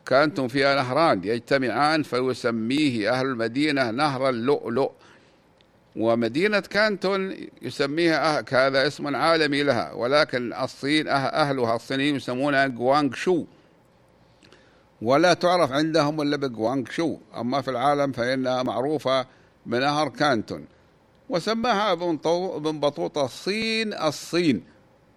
كانتون 0.06 0.48
فيها 0.48 0.74
نهران 0.74 1.24
يجتمعان 1.24 2.02
فيسميه 2.02 3.10
أهل 3.12 3.26
المدينة 3.26 3.90
نهر 3.90 4.28
اللؤلؤ. 4.28 4.90
ومدينة 5.96 6.60
كانتون 6.60 7.34
يسميها 7.62 8.42
أه- 8.42 8.54
هذا 8.54 8.86
اسم 8.86 9.16
عالمي 9.16 9.62
لها 9.62 9.92
ولكن 9.92 10.52
الصين 10.52 11.06
أه- 11.06 11.10
أهلها 11.10 11.76
الصينيين 11.76 12.16
يسمونها 12.16 12.66
جوانغ 12.66 13.14
شو 13.14 13.44
ولا 15.02 15.34
تعرف 15.34 15.72
عندهم 15.72 16.22
إلا 16.22 16.36
بجوانغ 16.36 16.84
شو 16.90 17.16
أما 17.36 17.60
في 17.60 17.70
العالم 17.70 18.12
فإنها 18.12 18.62
معروفة 18.62 19.26
بنهر 19.68 20.08
كانتون 20.08 20.64
وسماها 21.28 21.92
ابن 21.92 22.80
بطوطة 22.80 23.24
الصين 23.24 23.94
الصين 23.94 24.64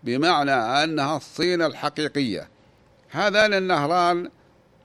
بمعنى 0.03 0.51
أنها 0.51 1.17
الصين 1.17 1.61
الحقيقية. 1.61 2.49
هذان 3.09 3.53
النهران 3.53 4.29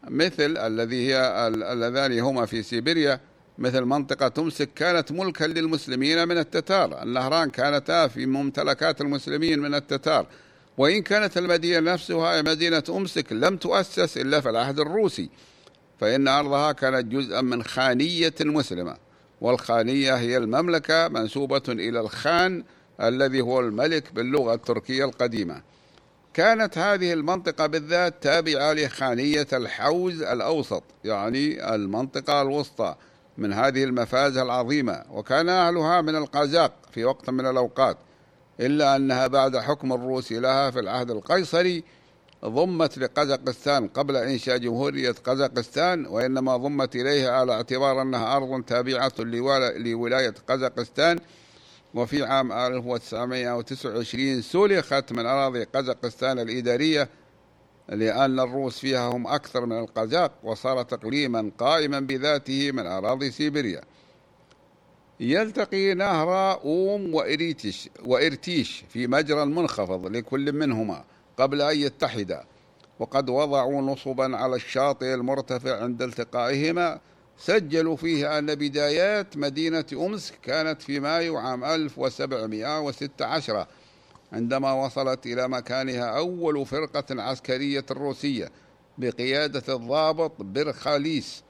مثل 0.09 0.57
الذي 0.57 1.09
هي 1.09 1.49
اللذان 1.73 2.21
هما 2.21 2.47
في 2.47 2.63
سيبيريا 2.63 3.21
مثل 3.59 3.81
منطقة 3.83 4.29
تمسك 4.29 4.69
كانت 4.75 5.13
ملكا 5.13 5.45
للمسلمين 5.45 6.29
من 6.29 6.39
التتار. 6.39 7.03
النهران 7.03 7.51
كانتا 7.51 8.09
في 8.09 8.27
ممتلكات 8.27 9.01
المسلمين 9.01 9.59
من 9.59 9.75
التتار. 9.75 10.27
وإن 10.79 11.03
كانت 11.03 11.39
المدينة 11.39 11.93
نفسها 11.93 12.43
مدينة 12.43 12.83
أمسك 12.91 13.33
لم 13.33 13.57
تؤسس 13.57 14.19
إلا 14.19 14.41
في 14.41 14.51
العهد 14.51 14.81
الروسي 14.81 15.31
فإن 16.01 16.29
أرضها 16.29 16.73
كانت 16.73 17.13
جزءا 17.13 17.41
من 17.41 17.63
خانية 17.63 18.35
مسلمة. 18.41 19.06
والخانية 19.41 20.15
هي 20.15 20.37
المملكة 20.37 21.09
منسوبة 21.09 21.63
إلى 21.69 22.01
الخان 22.01 22.65
الذي 23.01 23.41
هو 23.41 23.61
الملك 23.61 24.13
باللغة 24.13 24.55
التركية 24.55 25.05
القديمة. 25.05 25.63
كانت 26.35 26.79
هذه 26.79 27.13
المنطقة 27.13 27.67
بالذات 27.67 28.15
تابعة 28.23 28.73
لخانية 28.73 29.47
الحوز 29.53 30.23
الأوسط 30.23 30.83
يعني 31.05 31.75
المنطقة 31.75 32.43
الوسطى 32.43 32.95
من 33.39 33.53
هذه 33.53 33.85
المفازة 33.85 34.43
العظيمة 34.43 35.03
وكان 35.11 35.49
أهلها 35.49 36.01
من 36.01 36.17
القازاق 36.17 36.73
في 36.93 37.05
وقت 37.05 37.31
من 37.31 37.47
الأوقات 37.47 37.97
إلا 38.61 38.97
أنها 38.97 39.27
بعد 39.27 39.57
حكم 39.57 39.93
الروس 39.93 40.33
لها 40.33 40.71
في 40.71 40.81
العهد 40.81 41.11
القيصري 41.11 41.85
ضمت 42.45 42.99
لقزاقستان 42.99 43.89
قبل 43.89 44.17
إنشاء 44.17 44.57
جمهورية 44.59 45.15
قزاقستان 45.25 46.07
وإنما 46.07 46.57
ضمت 46.57 46.97
إليها 46.97 47.31
على 47.31 47.53
اعتبار 47.53 48.03
أنها 48.03 48.37
أرض 48.37 48.63
تابعة 48.63 49.13
لولاية 49.77 50.35
قزاقستان. 50.49 51.19
وفي 51.95 52.25
عام 52.25 52.53
1929 52.53 54.43
سلخت 54.43 55.13
من 55.13 55.27
أراضي 55.27 55.65
قزاقستان 55.65 56.39
الإدارية 56.39 57.09
لأن 57.89 58.41
الروس 58.41 58.79
فيها 58.79 59.09
هم 59.09 59.27
أكثر 59.27 59.67
من 59.67 59.79
القزاق 59.79 60.33
وصار 60.43 60.83
تقليما 60.83 61.51
قائما 61.59 62.01
بذاته 62.01 62.73
من 62.73 62.87
أراضي 62.87 63.31
سيبيريا. 63.31 63.81
يلتقي 65.21 65.95
نهر 65.95 66.53
أوم 66.65 67.15
وإريتش 67.15 67.89
وإرتيش 68.05 68.85
في 68.89 69.07
مجرى 69.07 69.47
منخفض 69.47 70.07
لكل 70.07 70.53
منهما. 70.53 71.05
قبل 71.37 71.63
أن 71.63 71.77
يتحدا 71.77 72.45
وقد 72.99 73.31
وضعوا 73.31 73.83
نصبا 73.83 74.37
على 74.37 74.57
الشاطئ 74.57 75.15
المرتفع 75.15 75.83
عند 75.83 76.03
التقائهما. 76.03 77.01
سجلوا 77.39 77.97
فيه 77.97 78.39
أن 78.39 78.55
بدايات 78.55 79.37
مدينة 79.37 79.85
أمسك 79.93 80.35
كانت 80.43 80.83
في 80.83 81.01
مايو 81.01 81.37
عام 81.37 81.65
1716 81.65 83.67
عندما 84.33 84.73
وصلت 84.73 85.27
إلى 85.27 85.49
مكانها 85.49 86.05
أول 86.05 86.67
فرقة 86.67 87.23
عسكرية 87.23 87.85
روسية 87.91 88.51
بقيادة 88.99 89.75
الضابط 89.75 90.43
برخاليس. 90.43 91.43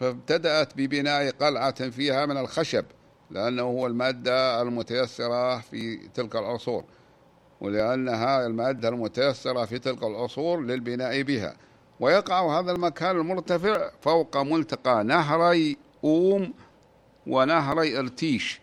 فابتدأت 0.00 0.76
ببناء 0.76 1.30
قلعة 1.30 1.90
فيها 1.90 2.26
من 2.26 2.36
الخشب 2.36 2.84
لأنه 3.30 3.62
هو 3.62 3.86
المادة 3.86 4.62
المتيسرة 4.62 5.60
في 5.60 5.96
تلك 6.14 6.36
العصور. 6.36 6.84
ولأنها 7.64 8.46
المادة 8.46 8.88
المتيسرة 8.88 9.64
في 9.64 9.78
تلك 9.78 10.02
العصور 10.02 10.60
للبناء 10.60 11.22
بها. 11.22 11.56
ويقع 12.00 12.60
هذا 12.60 12.72
المكان 12.72 13.16
المرتفع 13.16 13.90
فوق 14.02 14.36
ملتقى 14.36 15.04
نهري 15.04 15.76
أوم 16.04 16.54
ونهري 17.26 17.98
أرتيش 17.98 18.60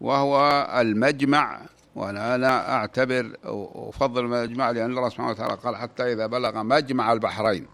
وهو 0.00 0.66
المجمع. 0.80 1.60
وأنا 1.94 2.34
أنا 2.34 2.74
أعتبر 2.74 3.32
أفضل 3.74 4.24
المجمع 4.24 4.70
لأن 4.70 4.98
الله 4.98 5.08
سبحانه 5.08 5.30
وتعالى 5.30 5.54
قال 5.54 5.76
حتى 5.76 6.12
إذا 6.12 6.26
بلغ 6.26 6.62
مجمع 6.62 7.12
البحرين. 7.12 7.66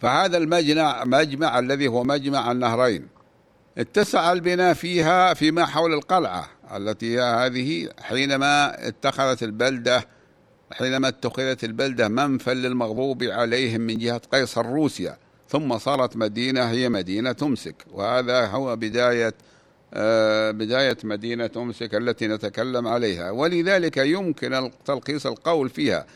فهذا 0.00 0.36
المجمع 0.36 1.04
مجمع 1.04 1.58
الذي 1.58 1.88
هو 1.88 2.04
مجمع 2.04 2.52
النهرين. 2.52 3.08
اتسع 3.78 4.32
البناء 4.32 4.74
فيها 4.74 5.34
فيما 5.34 5.66
حول 5.66 5.94
القلعة. 5.94 6.48
التي 6.72 7.18
هي 7.18 7.20
هذه 7.20 7.88
حينما 8.00 8.88
اتخذت 8.88 9.42
البلدة 9.42 10.06
حينما 10.72 11.08
اتخذت 11.08 11.64
البلدة 11.64 12.08
منفى 12.08 12.54
للمغضوب 12.54 13.22
عليهم 13.22 13.80
من 13.80 13.98
جهة 13.98 14.20
قيصر 14.32 14.66
روسيا 14.66 15.18
ثم 15.48 15.78
صارت 15.78 16.16
مدينة 16.16 16.70
هي 16.70 16.88
مدينة 16.88 17.32
تمسك. 17.32 17.74
وهذا 17.92 18.46
هو 18.46 18.76
بداية 18.76 19.34
آه، 19.94 20.50
بداية 20.50 20.96
مدينة 21.04 21.50
أمسك 21.56 21.94
التي 21.94 22.26
نتكلم 22.26 22.88
عليها. 22.88 23.30
ولذلك 23.30 23.96
يمكن 23.96 24.70
تلخيص 24.84 25.26
القول 25.26 25.68
فيها 25.68 26.06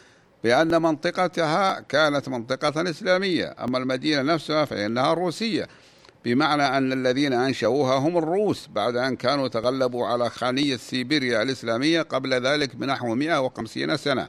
بأن 0.45 0.83
منطقتها 0.83 1.80
كانت 1.80 2.28
منطقة 2.28 2.90
إسلامية. 2.90 3.54
أما 3.64 3.78
المدينة 3.78 4.23
نفسها 4.23 4.64
فإنها 4.64 5.14
روسية. 5.14 5.69
بمعنى 6.24 6.62
أن 6.62 6.92
الذين 6.92 7.32
أنشأوها 7.32 7.94
هم 7.94 8.18
الروس 8.18 8.68
بعد 8.74 8.96
أن 8.96 9.16
كانوا 9.16 9.48
تغلبوا 9.48 10.06
على 10.06 10.30
خانية 10.30 10.76
سيبيريا 10.76 11.42
الإسلامية 11.42 12.02
قبل 12.02 12.34
ذلك 12.34 12.76
بنحو 12.76 13.14
150 13.14 13.96
سنة. 13.96 14.28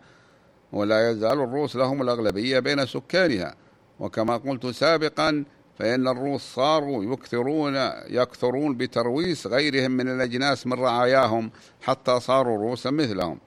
ولا 0.74 1.12
يزال 1.12 1.40
الروس 1.40 1.76
لهم 1.76 2.02
الأغلبية 2.02 2.60
بين 2.60 2.86
سكانها. 2.86 3.56
وكما 4.00 4.38
قلت 4.38 4.68
سابقا 4.68 5.46
فإن 5.80 6.08
الروس 6.08 6.42
صاروا 6.42 7.14
يكثرون 7.14 7.76
يكثرون 8.10 8.78
بترويس 8.78 9.48
غيرهم 9.48 9.92
من 9.92 10.08
الأجناس 10.08 10.68
من 10.68 10.74
رعاياهم 10.74 11.52
حتى 11.82 12.20
صاروا 12.20 12.58
روسا 12.58 12.90
مثلهم. 12.92 13.40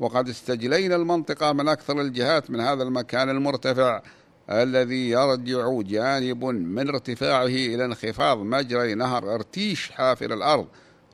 وقد 0.00 0.28
استجلينا 0.28 0.96
المنطقة 0.96 1.52
من 1.52 1.68
أكثر 1.68 2.00
الجهات 2.00 2.50
من 2.50 2.60
هذا 2.60 2.82
المكان 2.82 3.30
المرتفع. 3.30 4.02
الذي 4.50 5.10
يرجع 5.10 5.80
جانب 5.80 6.44
من 6.44 6.88
ارتفاعه 6.88 7.46
إلى 7.46 7.84
انخفاض 7.84 8.38
مجري 8.38 8.94
نهر 8.94 9.34
أرتيش 9.34 9.90
حافر 9.90 10.34
الأرض. 10.34 10.66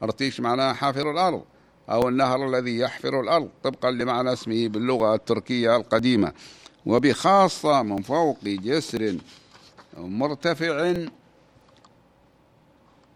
أرتيش 0.03 0.41
معناه 0.41 0.73
حافر 0.73 1.11
الأرض 1.11 1.43
أو 1.91 2.09
النهر 2.09 2.49
الذي 2.49 2.79
يحفر 2.79 3.21
الأرض 3.21 3.49
طبقا 3.63 3.91
لمعنى 3.91 4.33
اسمه 4.33 4.69
باللغة 4.69 5.15
التركية 5.15 5.77
القديمة. 5.77 6.33
وبخاصة 6.87 7.83
من 7.83 8.03
فوق 8.03 8.39
جسر 8.45 9.19
مرتفع 9.99 10.95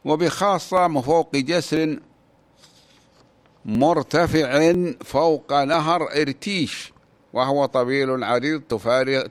وبخاصة 0.04 0.88
من 0.88 1.00
فوق 1.00 1.36
جسر 1.36 1.98
مرتفع 3.64 4.74
فوق 5.04 5.62
نهر 5.62 6.02
أرتيش. 6.02 6.92
وهو 7.36 7.66
طويل 7.66 8.24
عريض 8.24 8.62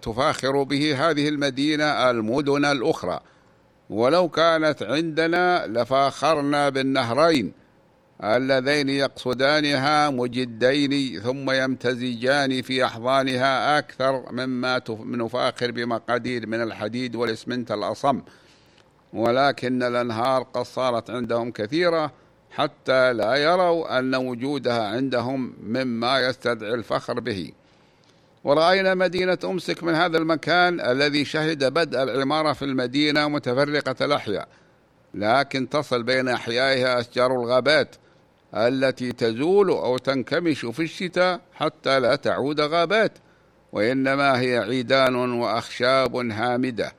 تفاخر 0.02 0.64
به 0.64 1.10
هذه 1.10 1.30
المدينة 1.30 2.10
المدن 2.10 2.66
الأخرى. 2.66 3.20
ولو 3.90 4.30
كانت 4.30 4.84
عندنا 4.84 5.68
لفاخرنا 5.68 6.70
بالنهرين 6.70 7.52
اللذين 8.24 8.90
يقصدانها 8.90 10.10
مجدين 10.10 11.20
ثم 11.20 11.52
يمتزجان 11.52 12.62
في 12.62 12.86
أحضانها 12.86 13.78
أكثر 13.78 14.32
مما 14.32 14.82
نفاخر 14.90 15.72
بمقادير 15.72 16.48
من 16.48 16.62
الحديد 16.62 17.16
والإسمنت 17.16 17.72
الأصم. 17.72 18.22
ولكن 19.14 19.84
الأنهار 19.84 20.44
قد 20.44 20.66
صارت 20.66 21.10
عندهم 21.10 21.52
كثيرة 21.52 22.12
حتى 22.52 23.14
لا 23.14 23.36
يروا 23.36 24.00
أن 24.00 24.16
وجودها 24.16 24.88
عندهم 24.88 25.54
مما 25.64 26.20
يستدعي 26.20 26.74
الفخر 26.74 27.20
به. 27.20 27.52
ورأينا 28.46 28.94
مدينة 28.94 29.38
أمسك 29.44 29.84
من 29.84 29.96
هذا 29.96 30.18
المكان 30.18 30.82
الذي 30.82 31.26
شهد 31.26 31.74
بدء 31.74 32.04
العمارة 32.04 32.54
في 32.54 32.66
المدينة 32.66 33.28
متفرقة 33.28 34.06
الأحياء 34.06 34.48
لكن 35.14 35.70
تصل 35.70 36.04
بين 36.04 36.28
أحيائها 36.28 37.00
أشجار 37.00 37.32
الغابات 37.32 37.96
التي 38.56 39.12
تزول 39.12 39.70
أو 39.70 39.98
تنكمش 39.98 40.66
في 40.66 40.84
الشتاء 40.84 41.42
حتى 41.54 42.00
لا 42.00 42.16
تعود 42.16 42.62
غابات 42.62 43.12
وإنما 43.72 44.40
هي 44.40 44.58
عيدان 44.58 45.16
وأخشاب 45.16 46.16
هامدة. 46.16 46.92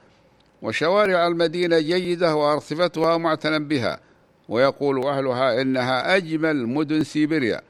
وشوارع 0.63 1.27
المدينة 1.27 1.79
جيدة 1.79 2.35
وأرصفتها 2.35 3.17
معتنى 3.17 3.59
بها 3.59 4.01
ويقول 4.49 5.07
أهلها 5.07 5.61
إنها 5.61 6.17
أجمل 6.17 6.67
مدن 6.67 7.05
سيبيريا. 7.05 7.61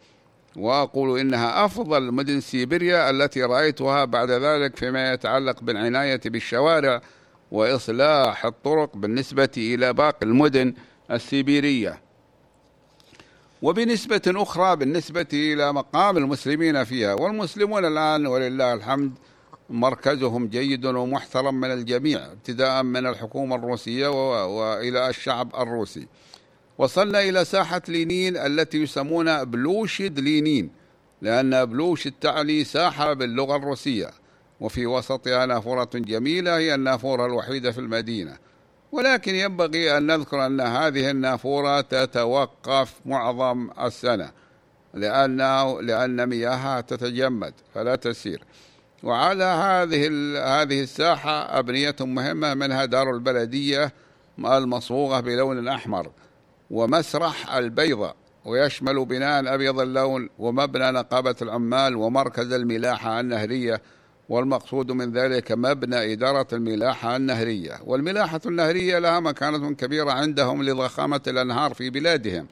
وأقول 0.56 1.20
إنها 1.20 1.64
أفضل 1.64 2.12
مدن 2.12 2.40
سيبيريا 2.40 3.10
التي 3.10 3.42
رأيتها 3.42 4.04
بعد 4.04 4.30
ذلك 4.30 4.76
فيما 4.76 5.12
يتعلق 5.12 5.60
بالعناية 5.60 6.20
بالشوارع 6.24 7.00
وإصلاح 7.50 8.44
الطرق 8.46 8.96
بالنسبة 8.96 9.48
إلى 9.56 9.92
باقي 9.92 10.26
المدن 10.26 10.74
السيبيرية. 11.10 12.00
وبنسبة 13.62 14.22
أخرى 14.26 14.76
بالنسبة 14.76 15.26
إلى 15.32 15.72
مقام 15.72 16.16
المسلمين 16.16 16.84
فيها 16.84 17.14
والمسلمون 17.14 17.84
الآن 17.84 18.26
ولله 18.26 18.74
الحمد 18.74 19.12
مركزهم 19.70 20.46
جيد 20.46 20.86
ومحترم 20.86 21.54
من 21.60 21.72
الجميع 21.72 22.26
ابتداء 22.26 22.82
من 22.82 23.06
الحكومة 23.06 23.56
الروسية 23.56 24.08
وإلى 24.44 25.08
الشعب 25.08 25.54
الروسي. 25.54 26.06
وصلنا 26.78 27.20
إلى 27.20 27.44
ساحة 27.44 27.82
لينين 27.88 28.36
التي 28.36 28.82
يسمونها 28.82 29.42
بلوشد 29.44 30.20
لينين 30.20 30.70
لأن 31.22 31.64
بلوشد 31.64 32.12
تعني 32.20 32.64
ساحة 32.64 33.12
باللغة 33.12 33.56
الروسية 33.56 34.10
وفي 34.60 34.86
وسطها 34.86 35.46
نافورة 35.46 35.90
جميلة 35.94 36.56
هي 36.56 36.74
النافورة 36.74 37.26
الوحيدة 37.26 37.72
في 37.72 37.78
المدينة. 37.78 38.36
ولكن 38.92 39.34
ينبغي 39.34 39.96
أن 39.96 40.06
نذكر 40.06 40.46
أن 40.46 40.60
هذه 40.60 41.10
النافورة 41.10 41.80
تتوقف 41.80 42.94
معظم 43.06 43.70
السنة 43.80 44.30
لأنه 44.94 45.82
لأن 45.82 46.28
مياهها 46.28 46.80
تتجمد 46.80 47.54
فلا 47.74 47.96
تسير. 47.96 48.42
وعلى 49.02 49.44
هذه 49.44 50.06
هذه 50.62 50.82
الساحة 50.82 51.58
أبنية 51.58 51.96
مهمة 52.00 52.54
منها 52.54 52.84
دار 52.84 53.10
البلدية 53.10 53.92
المصبوغة 54.38 55.20
بلون 55.20 55.68
أحمر. 55.68 56.10
ومسرح 56.70 57.54
البيضة 57.54 58.14
ويشمل 58.44 59.04
بناء 59.04 59.54
أبيض 59.54 59.80
اللون 59.80 60.28
ومبنى 60.38 60.90
نقابة 60.90 61.34
العمال 61.42 61.96
ومركز 61.96 62.52
الملاحة 62.52 63.20
النهرية. 63.20 63.82
والمقصود 64.28 64.92
من 64.92 65.12
ذلك 65.12 65.52
مبنى 65.52 66.12
إدارة 66.12 66.46
الملاحة 66.52 67.16
النهرية. 67.16 67.80
والملاحة 67.84 68.40
النهرية 68.46 68.98
لها 68.98 69.20
مكانة 69.20 69.74
كبيرة 69.74 70.10
عندهم 70.10 70.62
لضخامة 70.62 71.20
الأنهار 71.26 71.74
في 71.74 71.90
بلادهم 71.90 72.46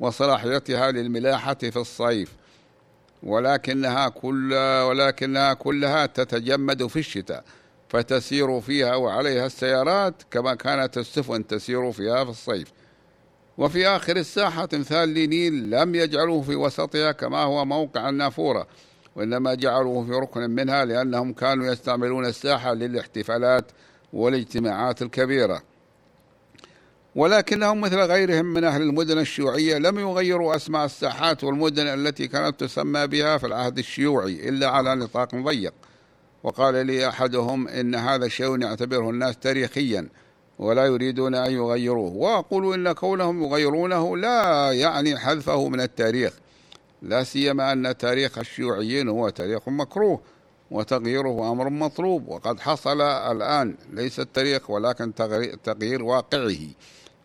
وصلاحيتها 0.00 0.90
للملاحة 0.90 1.54
في 1.54 1.76
الصيف. 1.76 2.32
ولكنها 3.22 4.08
كل 4.08 4.54
ولكنها 4.88 5.54
كلها 5.54 6.06
تتجمد 6.06 6.86
في 6.86 6.98
الشتاء 6.98 7.44
فتسير 7.88 8.60
فيها 8.60 8.94
وعليها 8.94 9.46
السيارات 9.46 10.22
كما 10.30 10.54
كانت 10.54 10.98
السفن 10.98 11.46
تسير 11.46 11.92
فيها 11.92 12.24
في 12.24 12.30
الصيف. 12.30 12.72
وفي 13.58 13.86
آخر 13.86 14.16
الساحة 14.16 14.64
تمثال 14.64 15.08
لينيل 15.08 15.70
لم 15.70 15.94
يجعلوه 15.94 16.42
في 16.42 16.56
وسطها 16.56 17.12
كما 17.12 17.38
هو 17.42 17.64
موقع 17.64 18.08
النافورة 18.08 18.66
وإنما 19.16 19.54
جعلوه 19.54 20.04
في 20.04 20.12
ركن 20.12 20.50
منها 20.50 20.84
لأنهم 20.84 21.32
كانوا 21.32 21.66
يستعملون 21.66 22.26
الساحة 22.26 22.74
للاحتفالات 22.74 23.64
والاجتماعات 24.12 25.02
الكبيرة. 25.02 25.62
ولكنهم 27.14 27.80
مثل 27.80 27.96
غيرهم 27.96 28.44
من 28.44 28.64
أهل 28.64 28.82
المدن 28.82 29.18
الشيوعية 29.18 29.78
لم 29.78 29.98
يغيروا 29.98 30.56
أسماء 30.56 30.84
الساحات 30.84 31.44
والمدن 31.44 31.86
التي 31.86 32.28
كانت 32.28 32.60
تسمى 32.60 33.06
بها 33.06 33.38
في 33.38 33.46
العهد 33.46 33.78
الشيوعي 33.78 34.48
إلا 34.48 34.68
على 34.70 34.94
نطاق 34.94 35.34
ضيق. 35.34 35.74
وقال 36.42 36.86
لي 36.86 37.08
أحدهم 37.08 37.68
إن 37.68 37.94
هذا 37.94 38.26
الشيء 38.26 38.62
يعتبره 38.62 39.10
الناس 39.10 39.36
تاريخيا. 39.38 40.08
ولا 40.58 40.86
يريدون 40.86 41.34
أن 41.34 41.52
يغيروه. 41.52 42.12
وأقول 42.12 42.74
إن 42.74 42.92
كونهم 42.92 43.44
يغيرونه 43.44 44.16
لا 44.16 44.72
يعني 44.72 45.18
حذفه 45.18 45.68
من 45.68 45.80
التاريخ. 45.80 46.32
لا 47.02 47.22
سيما 47.24 47.72
أن 47.72 47.96
تاريخ 47.96 48.38
الشيوعيين 48.38 49.08
هو 49.08 49.28
تاريخ 49.28 49.68
مكروه 49.68 50.20
وتغييره 50.70 51.52
أمر 51.52 51.70
مطلوب. 51.70 52.28
وقد 52.28 52.60
حصل 52.60 53.00
الآن 53.00 53.74
ليس 53.92 54.20
التاريخ 54.20 54.70
ولكن 54.70 55.14
تغيير 55.64 56.02
واقعه. 56.02 56.56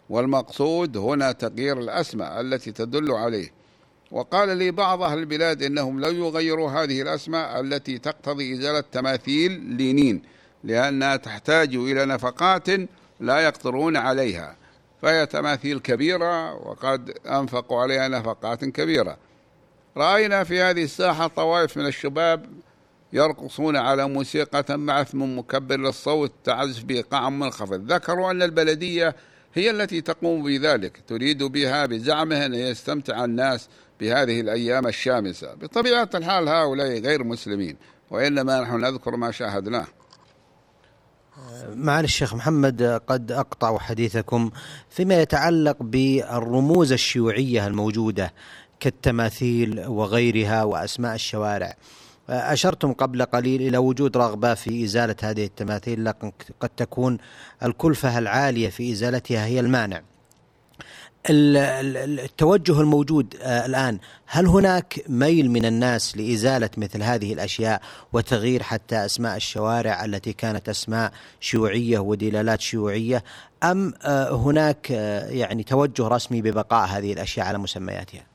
والمقصود 0.10 0.98
هنا 0.98 1.32
تغيير 1.32 1.80
الأسماء 1.80 2.42
التي 2.42 2.72
تدل 2.72 3.12
عليه. 3.12 3.52
وقال 4.12 4.58
لي 4.58 4.72
بعض 4.72 5.02
أهل 5.02 5.20
البلاد 5.20 5.64
إنهم 5.64 6.00
لن 6.00 6.16
يغيروا 6.16 6.72
هذه 6.72 7.02
الأسماء 7.02 7.60
التي 7.60 7.98
تقتضي 7.98 8.54
إزالة 8.54 8.84
تماثيل 8.92 9.52
لينين 9.52 10.22
لأنها 10.64 11.16
تحتاج 11.16 11.76
إلى 11.76 12.06
نفقات 12.06 12.68
لا 13.22 13.40
يقدرون 13.40 13.98
عليها. 13.98 14.56
فهي 15.02 15.26
تماثيل 15.26 15.80
كبيرة 15.80 16.54
وقد 16.54 17.10
أنفقوا 17.26 17.82
عليها 17.82 18.08
نفقات 18.08 18.66
كبيرة. 18.66 19.18
رأينا 19.98 20.44
في 20.44 20.62
هذه 20.62 20.84
الساحة 20.84 21.28
طوائف 21.28 21.78
من 21.78 21.86
الشباب 21.86 22.46
يرقصون 23.14 23.78
على 23.78 24.08
موسيقى 24.08 24.78
مع 24.78 25.02
اسم 25.02 25.40
مكبر 25.40 25.76
للصوت 25.76 26.32
تعزف 26.44 26.84
بإيقاع 26.84 27.30
منخفض. 27.30 27.92
ذكروا 27.92 28.32
أن 28.32 28.42
البلدية 28.42 29.16
هي 29.54 29.70
التي 29.70 30.02
تقوم 30.02 30.44
بذلك. 30.44 31.02
تريد 31.08 31.44
بها 31.44 31.86
بزعمها 31.86 32.46
أن 32.46 32.54
يستمتع 32.54 33.26
الناس 33.26 33.70
بهذه 34.00 34.42
الأيام 34.42 34.88
الشامسة. 34.88 35.54
بطبيعة 35.54 36.10
الحال 36.16 36.50
هؤلاء 36.50 37.00
غير 37.00 37.24
مسلمين 37.24 37.78
وإنما 38.10 38.62
نحن 38.62 38.80
نذكر 38.80 39.16
ما 39.16 39.32
شاهدناه. 39.32 39.88
معالي 41.76 42.06
الشيخ 42.06 42.34
محمد 42.34 43.02
قد 43.08 43.32
أقطع 43.32 43.78
حديثكم 43.78 44.52
فيما 44.90 45.22
يتعلق 45.22 45.78
بالرموز 45.80 46.92
الشيوعية 46.92 47.68
الموجودة 47.68 48.34
كالتماثيل 48.80 49.88
وغيرها 49.88 50.64
وأسماء 50.64 51.16
الشوارع. 51.16 51.76
أشرتم 52.30 52.94
قبل 52.94 53.26
قليل 53.26 53.62
إلى 53.62 53.78
وجود 53.78 54.18
رغبة 54.18 54.54
في 54.54 54.84
إزالة 54.84 55.16
هذه 55.24 55.46
التماثيل 55.46 56.06
لكن 56.06 56.32
قد 56.60 56.70
تكون 56.70 57.18
الكلفة 57.64 58.18
العالية 58.18 58.70
في 58.70 58.92
إزالتها 58.92 59.46
هي 59.46 59.60
المانع. 59.60 60.02
التوجه 61.30 62.82
الموجود 62.82 63.36
آه، 63.42 63.66
الآن. 63.66 64.00
هل 64.26 64.48
هناك 64.48 65.04
ميل 65.10 65.52
من 65.52 65.66
الناس 65.66 66.18
لإزالة 66.18 66.70
مثل 66.78 67.04
هذه 67.04 67.34
الأشياء 67.34 67.82
وتغيير 68.14 68.64
حتى 68.64 69.06
أسماء 69.06 69.36
الشوارع 69.36 70.06
التي 70.06 70.34
كانت 70.34 70.70
أسماء 70.70 71.12
شيوعية 71.40 72.00
ودلالات 72.00 72.62
شيوعية؟ 72.62 73.24
أم 73.64 73.94
آه، 74.04 74.36
هناك 74.36 74.92
آه، 74.92 75.30
يعني 75.30 75.64
توجه 75.64 76.08
رسمي 76.08 76.42
ببقاء 76.42 76.88
هذه 76.88 77.14
الأشياء 77.14 77.48
على 77.48 77.58
مسمياتها؟ 77.58 78.26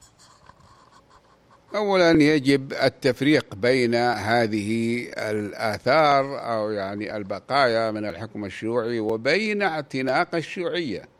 اولا 1.74 2.10
يجب 2.10 2.72
التفريق 2.72 3.54
بين 3.54 3.94
هذه 3.94 5.02
الآثار 5.18 6.24
أو 6.54 6.70
يعني 6.70 7.16
البقايا 7.16 7.90
من 7.90 8.08
الحكم 8.08 8.44
الشيوعي 8.44 9.00
وبين 9.00 9.62
اعتناق 9.62 10.34
الشيوعية. 10.34 11.15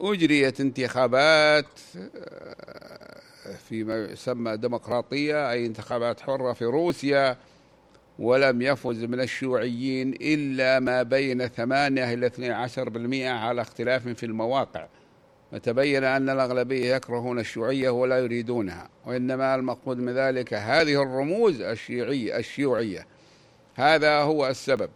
أجريت 0.00 0.60
انتخابات 0.60 1.80
آه، 1.96 3.56
فيما 3.68 3.96
يسمى 4.04 4.56
ديمقراطية 4.56 5.50
أي 5.50 5.66
انتخابات 5.66 6.20
حرة 6.20 6.52
في 6.52 6.64
روسيا 6.64 7.36
ولم 8.18 8.62
يفز 8.62 9.04
من 9.04 9.20
الشيوعيين 9.20 10.14
إلا 10.20 10.80
ما 10.80 11.02
بين 11.02 11.48
8 11.48 12.14
إلى 12.14 12.26
12% 12.26 13.28
على 13.28 13.62
اختلاف 13.62 14.08
في 14.08 14.26
المواقع. 14.26 14.86
فتبين 15.52 16.04
أن 16.04 16.30
الأغلبية 16.30 16.94
يكرهون 16.94 17.38
الشيوعية 17.38 17.90
ولا 17.90 18.18
يريدونها 18.18 18.88
وإنما 19.06 19.54
المقصود 19.54 19.98
من 19.98 20.12
ذلك 20.12 20.54
هذه 20.54 21.02
الرموز 21.02 21.60
الشيوعية 21.60 22.38
الشيوعية. 22.38 23.06
هذا 23.74 24.18
هو 24.18 24.46
السبب. 24.46 24.90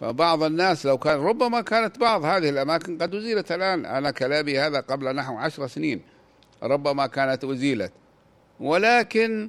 فبعض 0.00 0.42
الناس 0.42 0.86
لو 0.86 0.98
كان 0.98 1.20
ربما 1.20 1.60
كانت 1.60 1.98
بعض 1.98 2.24
هذه 2.24 2.48
الأماكن 2.48 2.98
قد 2.98 3.14
أزيلت 3.14 3.52
الآن. 3.52 3.86
أنا 3.86 4.10
كلامي 4.10 4.58
هذا 4.58 4.80
قبل 4.80 5.14
نحو 5.16 5.36
عشر 5.36 5.66
سنين. 5.66 6.00
ربما 6.62 7.06
كانت 7.06 7.44
أزيلت. 7.44 7.92
ولكن 8.60 9.48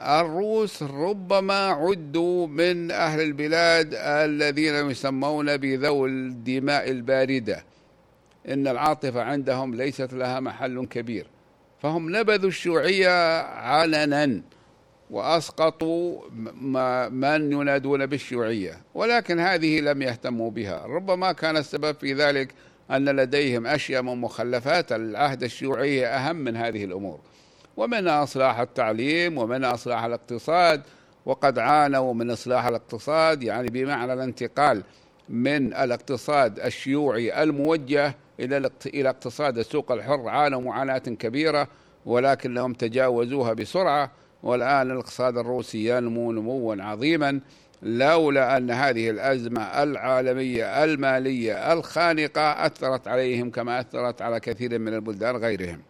الروس 0.00 0.82
ربما 0.82 1.66
عدوا 1.66 2.46
من 2.46 2.90
أهل 2.90 3.20
البلاد 3.20 3.94
الذين 3.94 4.90
يسمون 4.90 5.56
بذوي 5.56 6.08
الدماء 6.08 6.90
الباردة. 6.90 7.64
إن 8.48 8.68
العاطفة 8.68 9.22
عندهم 9.22 9.74
ليست 9.74 10.12
لها 10.12 10.40
محل 10.40 10.86
كبير. 10.86 11.26
فهم 11.82 12.16
نبذوا 12.16 12.48
الشيوعية 12.48 13.42
علنا. 13.42 14.42
وأسقطوا 15.10 16.20
من 17.10 17.52
ينادون 17.52 18.06
بالشيوعية 18.06 18.80
ولكن 18.94 19.40
هذه 19.40 19.80
لم 19.80 20.02
يهتموا 20.02 20.50
بها. 20.50 20.86
ربما 20.86 21.32
كان 21.32 21.56
السبب 21.56 21.96
في 21.96 22.12
ذلك 22.12 22.54
أن 22.90 23.08
لديهم 23.08 23.66
أشياء 23.66 24.02
من 24.02 24.20
مخلفات 24.20 24.92
العهد 24.92 25.42
الشيوعي 25.42 26.06
أهم 26.06 26.36
من 26.36 26.56
هذه 26.56 26.84
الأمور. 26.84 27.20
ومنها 27.76 28.22
إصلاح 28.22 28.58
التعليم 28.58 29.38
ومنها 29.38 29.74
إصلاح 29.74 30.04
الاقتصاد 30.04 30.82
وقد 31.26 31.58
عانوا 31.58 32.14
من 32.14 32.30
إصلاح 32.30 32.66
الاقتصاد 32.66 33.42
يعني 33.42 33.68
بمعنى 33.68 34.12
الانتقال 34.12 34.82
من 35.28 35.74
الاقتصاد 35.74 36.60
الشيوعي 36.60 37.42
الموجه 37.42 38.14
إلى 38.40 38.70
إلى 38.86 39.08
اقتصاد 39.08 39.58
السوق 39.58 39.92
الحر 39.92 40.28
عانوا 40.28 40.60
معاناة 40.60 40.98
كبيرة 40.98 41.68
ولكنهم 42.06 42.72
تجاوزوها 42.72 43.52
بسرعة. 43.52 44.10
والآن 44.42 44.90
الاقتصاد 44.90 45.36
الروسي 45.36 45.96
ينمو 45.96 46.32
نموا 46.32 46.76
عظيما 46.82 47.40
لولا 47.82 48.56
أن 48.56 48.70
هذه 48.70 49.10
الأزمة 49.10 49.62
العالمية 49.62 50.84
المالية 50.84 51.72
الخانقة 51.72 52.66
أثرت 52.66 53.08
عليهم 53.08 53.50
كما 53.50 53.80
أثرت 53.80 54.22
على 54.22 54.40
كثير 54.40 54.78
من 54.78 54.94
البلدان 54.94 55.36
غيرهم. 55.36 55.80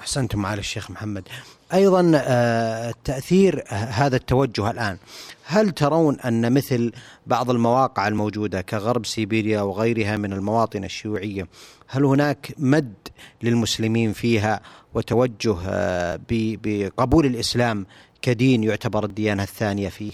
أحسنتم 0.00 0.38
معالي 0.38 0.60
الشيخ 0.60 0.90
محمد. 0.90 1.28
أيضا 1.74 2.12
آه، 2.14 2.94
تأثير 3.04 3.64
هذا 3.68 4.16
التوجه 4.16 4.70
الآن. 4.70 4.96
هل 5.44 5.70
ترون 5.70 6.20
أن 6.20 6.52
مثل 6.52 6.92
بعض 7.26 7.50
المواقع 7.50 8.08
الموجودة 8.08 8.60
كغرب 8.60 9.06
سيبيريا 9.06 9.60
وغيرها 9.60 10.16
من 10.16 10.32
المواطن 10.32 10.84
الشيوعية 10.84 11.46
هل 11.88 12.04
هناك 12.04 12.54
مد 12.58 12.94
للمسلمين 13.42 14.12
فيها 14.12 14.60
وتوجه 14.94 15.56
آه، 15.68 16.20
بقبول 16.30 17.26
الإسلام 17.26 17.86
كدين 18.22 18.64
يعتبر 18.64 19.04
الديانة 19.04 19.42
الثانية 19.42 19.88
فيه. 19.88 20.12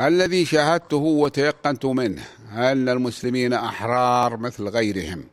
الذي 0.00 0.44
شاهدته 0.44 0.96
وتيقنت 0.96 1.86
منه 1.86 2.22
أن 2.52 2.88
المسلمين 2.88 3.52
أحرار 3.52 4.36
مثل 4.36 4.68
غيرهم. 4.68 5.24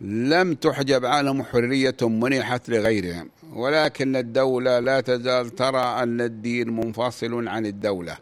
لم 0.00 0.54
تحجب 0.54 1.04
عنهم 1.04 1.42
حرية 1.42 1.96
منحت 2.02 2.68
لغيرهم 2.68 3.30
ولكن 3.52 4.16
الدولة 4.16 4.78
لا 4.78 5.00
تزال 5.00 5.50
ترى 5.50 6.02
أن 6.02 6.20
الدين 6.20 6.76
منفصل 6.76 7.48
عن 7.48 7.66
الدولة. 7.66 8.16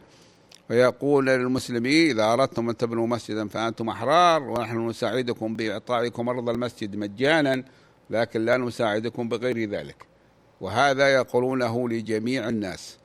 ويقول 0.70 1.26
للمسلمين 1.26 2.10
إذا 2.10 2.32
أردتم 2.32 2.68
أن 2.68 2.76
تبنوا 2.76 3.06
مسجدا 3.06 3.48
فأنتم 3.48 3.88
أحرار 3.88 4.42
ونحن 4.42 4.88
نساعدكم 4.88 5.56
بإعطائكم 5.56 6.28
أرض 6.28 6.48
المسجد 6.48 6.96
مجانا 6.96 7.64
لكن 8.10 8.44
لا 8.44 8.56
نساعدكم 8.56 9.28
بغير 9.28 9.70
ذلك. 9.70 9.96
وهذا 10.60 11.08
يقولونه 11.08 11.88
لجميع 11.88 12.48
الناس. 12.48 12.96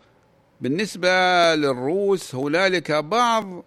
بالنسبة 0.61 1.09
للروس 1.55 2.35
هنالك 2.35 2.91
بعض 2.91 3.63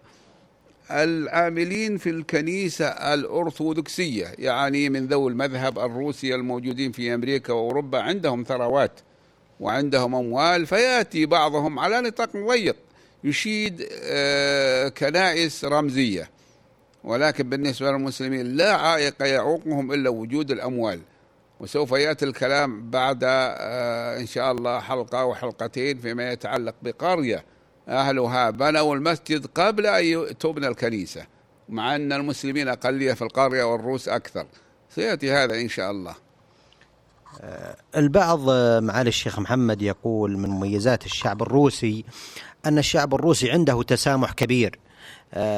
العاملين 0.91 1.97
في 1.97 2.09
الكنيسة 2.09 2.85
الأرثوذكسية 2.85 4.27
يعني 4.39 4.89
من 4.89 5.07
ذوي 5.07 5.31
المذهب 5.31 5.79
الروسي 5.79 6.35
الموجودين 6.35 6.91
في 6.91 7.13
أمريكا 7.13 7.53
وأوروبا 7.53 7.99
عندهم 7.99 8.43
ثروات 8.43 8.99
وعندهم 9.59 10.15
أموال 10.15 10.65
فيأتي 10.65 11.25
بعضهم 11.25 11.79
على 11.79 12.01
نطاق 12.01 12.37
ضيق 12.37 12.75
يشيد 13.23 13.87
آه، 14.03 14.89
كنائس 14.89 15.65
رمزية. 15.65 16.29
ولكن 17.03 17.49
بالنسبة 17.49 17.91
للمسلمين 17.91 18.55
لا 18.55 18.73
عائق 18.73 19.21
يعوقهم 19.21 19.91
إلا 19.91 20.09
وجود 20.09 20.51
الأموال. 20.51 20.99
وسوف 21.63 21.91
يأتي 21.91 22.25
الكلام 22.25 22.89
بعد 22.89 23.19
آه، 23.23 24.19
إن 24.19 24.27
شاء 24.27 24.51
الله 24.51 24.79
حلقة 24.79 25.21
أو 25.21 25.35
حلقتين 25.35 25.97
فيما 25.97 26.31
يتعلق 26.31 26.75
بقرية 26.81 27.45
أهلها 27.87 28.49
بنوا 28.49 28.95
المسجد 28.95 29.45
قبل 29.45 29.85
أن 29.85 30.37
تبنى 30.37 30.67
الكنيسة 30.67 31.25
مع 31.69 31.95
أن 31.95 32.13
المسلمين 32.13 32.67
أقلية 32.67 33.13
في 33.13 33.21
القرية 33.21 33.63
والروس 33.63 34.09
أكثر. 34.09 34.45
سيأتي 34.89 35.31
هذا 35.31 35.55
إن 35.55 35.69
شاء 35.69 35.91
الله. 35.91 36.15
آه، 37.41 37.75
البعض 37.97 38.49
معالي 38.83 39.09
الشيخ 39.09 39.39
محمد 39.39 39.81
يقول 39.81 40.37
من 40.37 40.49
مميزات 40.49 41.05
الشعب 41.05 41.41
الروسي 41.41 42.05
أن 42.65 42.77
الشعب 42.77 43.15
الروسي 43.15 43.51
عنده 43.51 43.83
تسامح 43.83 44.31
كبير. 44.31 44.79
آه، 44.79 44.82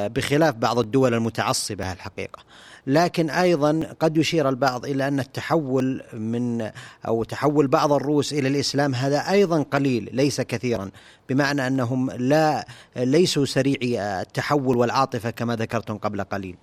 بخلاف 0.08 0.56
بعض 0.56 0.80
الدول 0.80 1.14
المتعصبة 1.14 1.92
الحقيقة. 1.92 2.44
لكن 2.88 3.30
أيضا 3.30 3.96
قد 4.00 4.18
يشير 4.18 4.50
البعض 4.50 4.86
إلى 4.86 5.08
أن 5.08 5.20
التحول 5.20 6.04
من 6.14 6.72
أو 7.08 7.24
تحول 7.24 7.68
بعض 7.68 7.92
الروس 7.92 8.34
إلى 8.34 8.48
الإسلام 8.48 8.96
هذا 8.96 9.32
أيضا 9.32 9.62
قليل 9.62 10.10
ليس 10.14 10.42
كثيرا 10.42 10.90
بمعنى 11.30 11.68
أنهم 11.68 12.12
لا 12.12 12.68
ليسوا 12.96 13.46
سريعي 13.46 14.22
التحول 14.22 14.78
والعاطفة 14.78 15.30
كما 15.30 15.56
ذكرتم 15.56 15.98
قبل 15.98 16.24
قليل. 16.24 16.56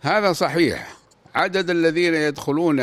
هذا 0.00 0.32
صحيح. 0.32 0.96
عدد 1.34 1.70
الذين 1.70 2.14
يدخلون 2.14 2.80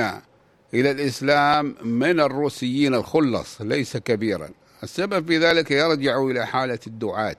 إلى 0.74 0.92
الإسلام 0.92 1.76
من 1.84 2.20
الروسيين 2.20 2.96
الخلص 2.96 3.62
ليس 3.62 3.98
كبيرا. 3.98 4.50
السبب 4.84 5.28
في 5.28 5.38
ذلك 5.38 5.72
يرجع 5.72 6.24
إلى 6.24 6.48
حالة 6.48 6.80
الدعاة. 6.88 7.36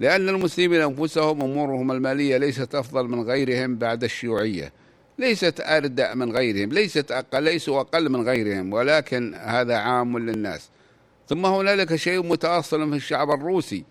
لأن 0.00 0.28
المسلمين 0.28 0.80
أنفسهم 0.80 1.42
أمورهم 1.42 1.92
المالية 1.92 2.36
ليست 2.36 2.74
أفضل 2.74 3.08
من 3.08 3.22
غيرهم 3.22 3.76
بعد 3.76 4.04
الشيوعية. 4.04 4.72
ليست 5.18 5.60
أردأ 5.60 6.14
من 6.14 6.36
غيرهم 6.36 6.68
ليست 6.68 7.12
أقل 7.12 7.42
ليسوا 7.42 7.80
أقل 7.80 8.08
من 8.08 8.28
غيرهم 8.28 8.72
ولكن 8.72 9.34
هذا 9.34 9.76
عام 9.76 10.18
للناس. 10.18 10.70
ثم 11.28 11.46
هنالك 11.46 11.94
شيء 11.96 12.22
متأصل 12.22 12.90
في 12.90 12.96
الشعب 12.96 13.30
الروسي 13.30 13.84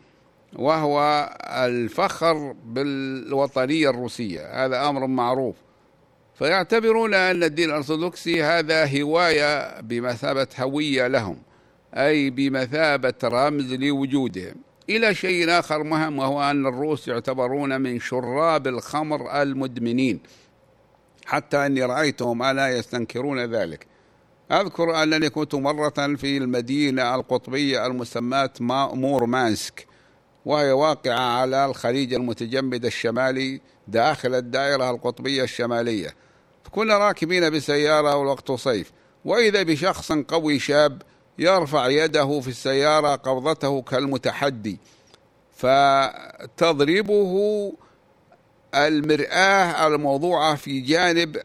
وهو 0.56 1.30
الفخر 1.44 2.56
بالوطنية 2.66 3.90
الروسية. 3.90 4.66
هذا 4.66 4.90
أمر 4.90 5.08
معروف. 5.08 5.56
فيعتبرون 6.36 7.14
أن 7.14 7.44
الدين 7.44 7.70
الأرثوذكسي 7.70 8.44
هذا 8.44 9.02
هواية 9.02 9.82
بمثابة 9.82 10.48
هوية 10.60 11.08
لهم 11.08 11.38
أي 11.94 12.30
بمثابة 12.30 13.14
رمز 13.24 13.74
لوجودهم. 13.74 14.56
إلى 14.90 15.16
شيء 15.16 15.50
آخر 15.50 15.84
مهم 15.84 16.20
وهو 16.20 16.42
أن 16.52 16.66
الروس 16.66 17.08
يعتبرون 17.08 17.82
من 17.82 18.00
شراب 18.00 18.68
الخمر 18.68 19.42
المدمنين. 19.42 20.20
حتى 21.26 21.66
أني 21.66 21.84
رأيتهم 21.84 22.44
ألا 22.44 22.78
يستنكرون 22.78 23.40
ذلك. 23.40 23.88
أذكر 24.52 25.04
أنني 25.04 25.30
كنت 25.30 25.56
مرة 25.56 26.16
في 26.16 26.38
المدينة 26.38 27.16
القطبية 27.16 27.86
المسماة 27.86 28.52
مورمانسك 28.94 29.88
وهي 30.46 30.72
واقعة 30.72 31.20
على 31.20 31.66
الخليج 31.66 32.14
المتجمد 32.14 32.86
الشمالي 32.86 33.62
داخل 33.88 34.34
الدائرة 34.36 34.90
القطبية 34.90 35.44
الشمالية. 35.44 36.16
كنا 36.72 36.98
راكبين 36.98 37.50
بسيارة 37.50 38.16
والوقت 38.16 38.52
صيف 38.52 38.92
وإذا 39.26 39.64
بشخص 39.64 40.12
قوي 40.12 40.60
شاب 40.60 41.02
يرفع 41.40 41.88
يده 41.88 42.40
في 42.40 42.48
السيارة 42.48 43.16
قبضته 43.16 43.82
كالمتحدي 43.82 44.80
فتضربه 45.56 47.34
المرآة 48.76 49.88
الموضوعة 49.88 50.56
في 50.56 50.80
جانب 50.80 51.38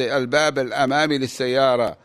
الباب 0.00 0.58
الأمامي 0.58 1.18
للسيارة. 1.18 1.96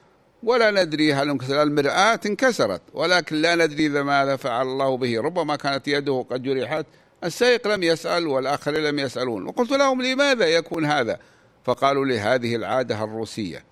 ولا 0.43 0.71
ندري 0.71 1.13
هل 1.13 1.29
انكسر 1.29 1.61
المرآة 1.61 2.19
انكسرت 2.25 2.81
ولكن 2.93 3.35
لا 3.35 3.55
ندري 3.55 3.89
ماذا 3.89 4.35
فعل 4.35 4.67
الله 4.67 4.97
به. 4.97 5.21
ربما 5.21 5.55
كانت 5.55 5.87
يده 5.87 6.25
قد 6.29 6.43
جرحت 6.43 6.85
السائق 7.23 7.67
لم 7.67 7.83
يسأل 7.83 8.27
والآخرين 8.27 8.83
لم 8.83 8.99
يسألون. 8.99 9.47
وقلت 9.47 9.71
لهم 9.71 10.01
لماذا 10.01 10.45
يكون 10.45 10.85
هذا؟ 10.85 11.19
فقالوا 11.63 12.05
لي 12.05 12.19
هذه 12.19 12.55
العادة 12.55 13.03
الروسية. 13.03 13.63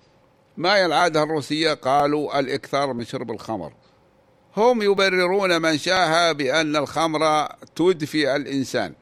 ما 0.56 0.76
هي 0.76 0.86
العادة 0.86 1.22
الروسية؟ 1.22 1.74
قالوا 1.74 2.38
الإكثار 2.38 2.92
من 2.92 3.04
شرب 3.04 3.30
الخمر. 3.30 3.72
هم 4.56 4.82
يبررون 4.82 5.62
منشاها 5.62 6.32
بأن 6.32 6.76
الخمر 6.76 7.48
تدفي 7.76 8.36
الإنسان 8.36 8.92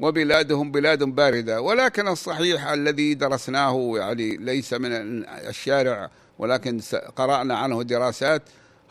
وبلادهم 0.00 0.72
بلاد 0.72 1.02
باردة. 1.02 1.60
ولكن 1.60 2.08
الصحيح 2.08 2.66
الذي 2.66 3.14
درسناه 3.14 3.92
يعني 3.96 4.36
ليس 4.36 4.72
من 4.72 4.90
الشارع 5.28 6.10
ولكن 6.38 6.80
قرأنا 7.16 7.58
عنه 7.58 7.82
دراسات 7.82 8.42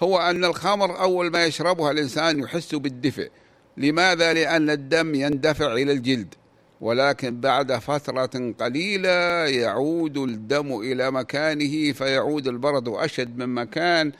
هو 0.03 0.17
أن 0.19 0.45
الخمر 0.45 1.01
أول 1.01 1.31
ما 1.31 1.45
يشربها 1.45 1.91
الإنسان 1.91 2.39
يحس 2.39 2.75
بالدفء. 2.75 3.29
لماذا؟ 3.77 4.33
لأن 4.33 4.69
الدم 4.69 5.15
يندفع 5.15 5.73
إلى 5.73 5.91
الجلد. 5.91 6.35
ولكن 6.83 7.39
بعد 7.39 7.71
فترة 7.73 8.53
قليلة 8.59 9.09
يعود 9.45 10.17
الدم 10.17 10.79
إلى 10.79 11.11
مكانه 11.11 11.91
فيعود 11.91 12.47
البرد 12.47 12.87
أشد 12.87 13.37
من 13.37 13.49
مكان 13.49 14.11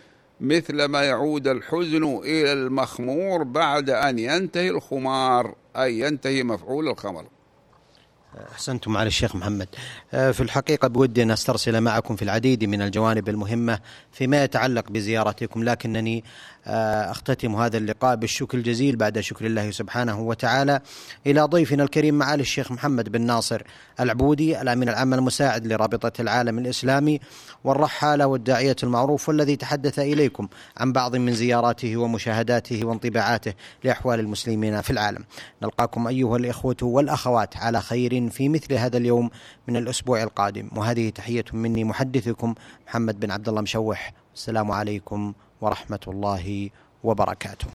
مثل 0.41 0.86
ما 0.86 1.04
يعود 1.04 1.47
الحزن 1.47 2.04
إلى 2.04 2.54
المخمور 2.54 3.43
بعد 3.43 3.89
أن 3.89 4.19
ينتهي 4.19 4.69
الخمار 4.69 5.56
أي 5.78 5.99
ينتهي 5.99 6.43
مفعول 6.43 6.88
الخمر. 6.88 7.26
أحسنتم 8.52 8.97
على 8.97 9.08
الشيخ 9.08 9.36
محمد. 9.36 9.67
آه، 10.13 10.32
في 10.32 10.41
الحقيقة 10.41 10.88
بودي 10.88 11.23
أن 11.23 11.32
أسترسل 11.32 11.82
معكم 11.82 12.15
في 12.15 12.21
العديد 12.21 12.63
من 12.63 12.82
الجوانب 12.82 13.30
المهمة 13.30 13.80
فيما 14.12 14.43
يتعلق 14.43 14.89
بزيارتكم 14.89 15.63
لكنني 15.63 16.23
أختتم 16.65 17.56
هذا 17.56 17.78
اللقاء 17.78 18.15
بالشكر 18.15 18.58
الجزيل 18.58 18.95
بعد 18.95 19.19
شكر 19.19 19.45
الله 19.45 19.71
سبحانه 19.71 20.19
وتعالى. 20.21 20.80
إلى 21.28 21.41
ضيفنا 21.41 21.84
الكريم 21.84 22.15
معالي 22.15 22.41
الشيخ 22.41 22.71
محمد 22.71 23.10
بن 23.10 23.21
ناصر 23.21 23.62
العبودي 23.99 24.62
الأمين 24.62 24.89
العام 24.89 25.13
المساعد 25.13 25.67
لرابطة 25.67 26.21
العالم 26.21 26.60
الإسلامي 26.60 27.19
والرحالة 27.63 28.28
والداعية 28.28 28.76
المعروف 28.84 29.30
والذي 29.30 29.56
تحدث 29.56 29.99
إليكم 29.99 30.47
عن 30.78 30.93
بعض 30.93 31.15
من 31.15 31.34
زياراته 31.34 31.97
ومشاهداته 31.97 32.86
وانطباعاته 32.86 33.54
لأحوال 33.84 34.19
المسلمين 34.19 34.82
في 34.82 34.89
العالم. 34.89 35.23
نلقاكم 35.63 36.08
أيها 36.08 36.38
الإخوة 36.38 36.78
والأخوات 36.82 37.58
على 37.58 37.82
خير 37.82 38.30
في 38.30 38.49
مثل 38.49 38.73
هذا 38.73 38.97
اليوم 38.97 39.30
من 39.67 39.78
الأسبوع 39.78 40.23
القادم. 40.23 40.69
وهذه 40.76 41.10
تحية 41.10 41.45
مني 41.54 41.84
محدثكم 41.84 42.56
محمد 42.88 43.19
بن 43.19 43.32
عبد 43.32 43.49
الله 43.49 43.62
مشوح. 43.62 44.13
السلام 44.36 44.71
عليكم 44.71 45.34
ورحمة 45.63 46.06
الله 46.08 46.69
وبركاته. 47.04 47.67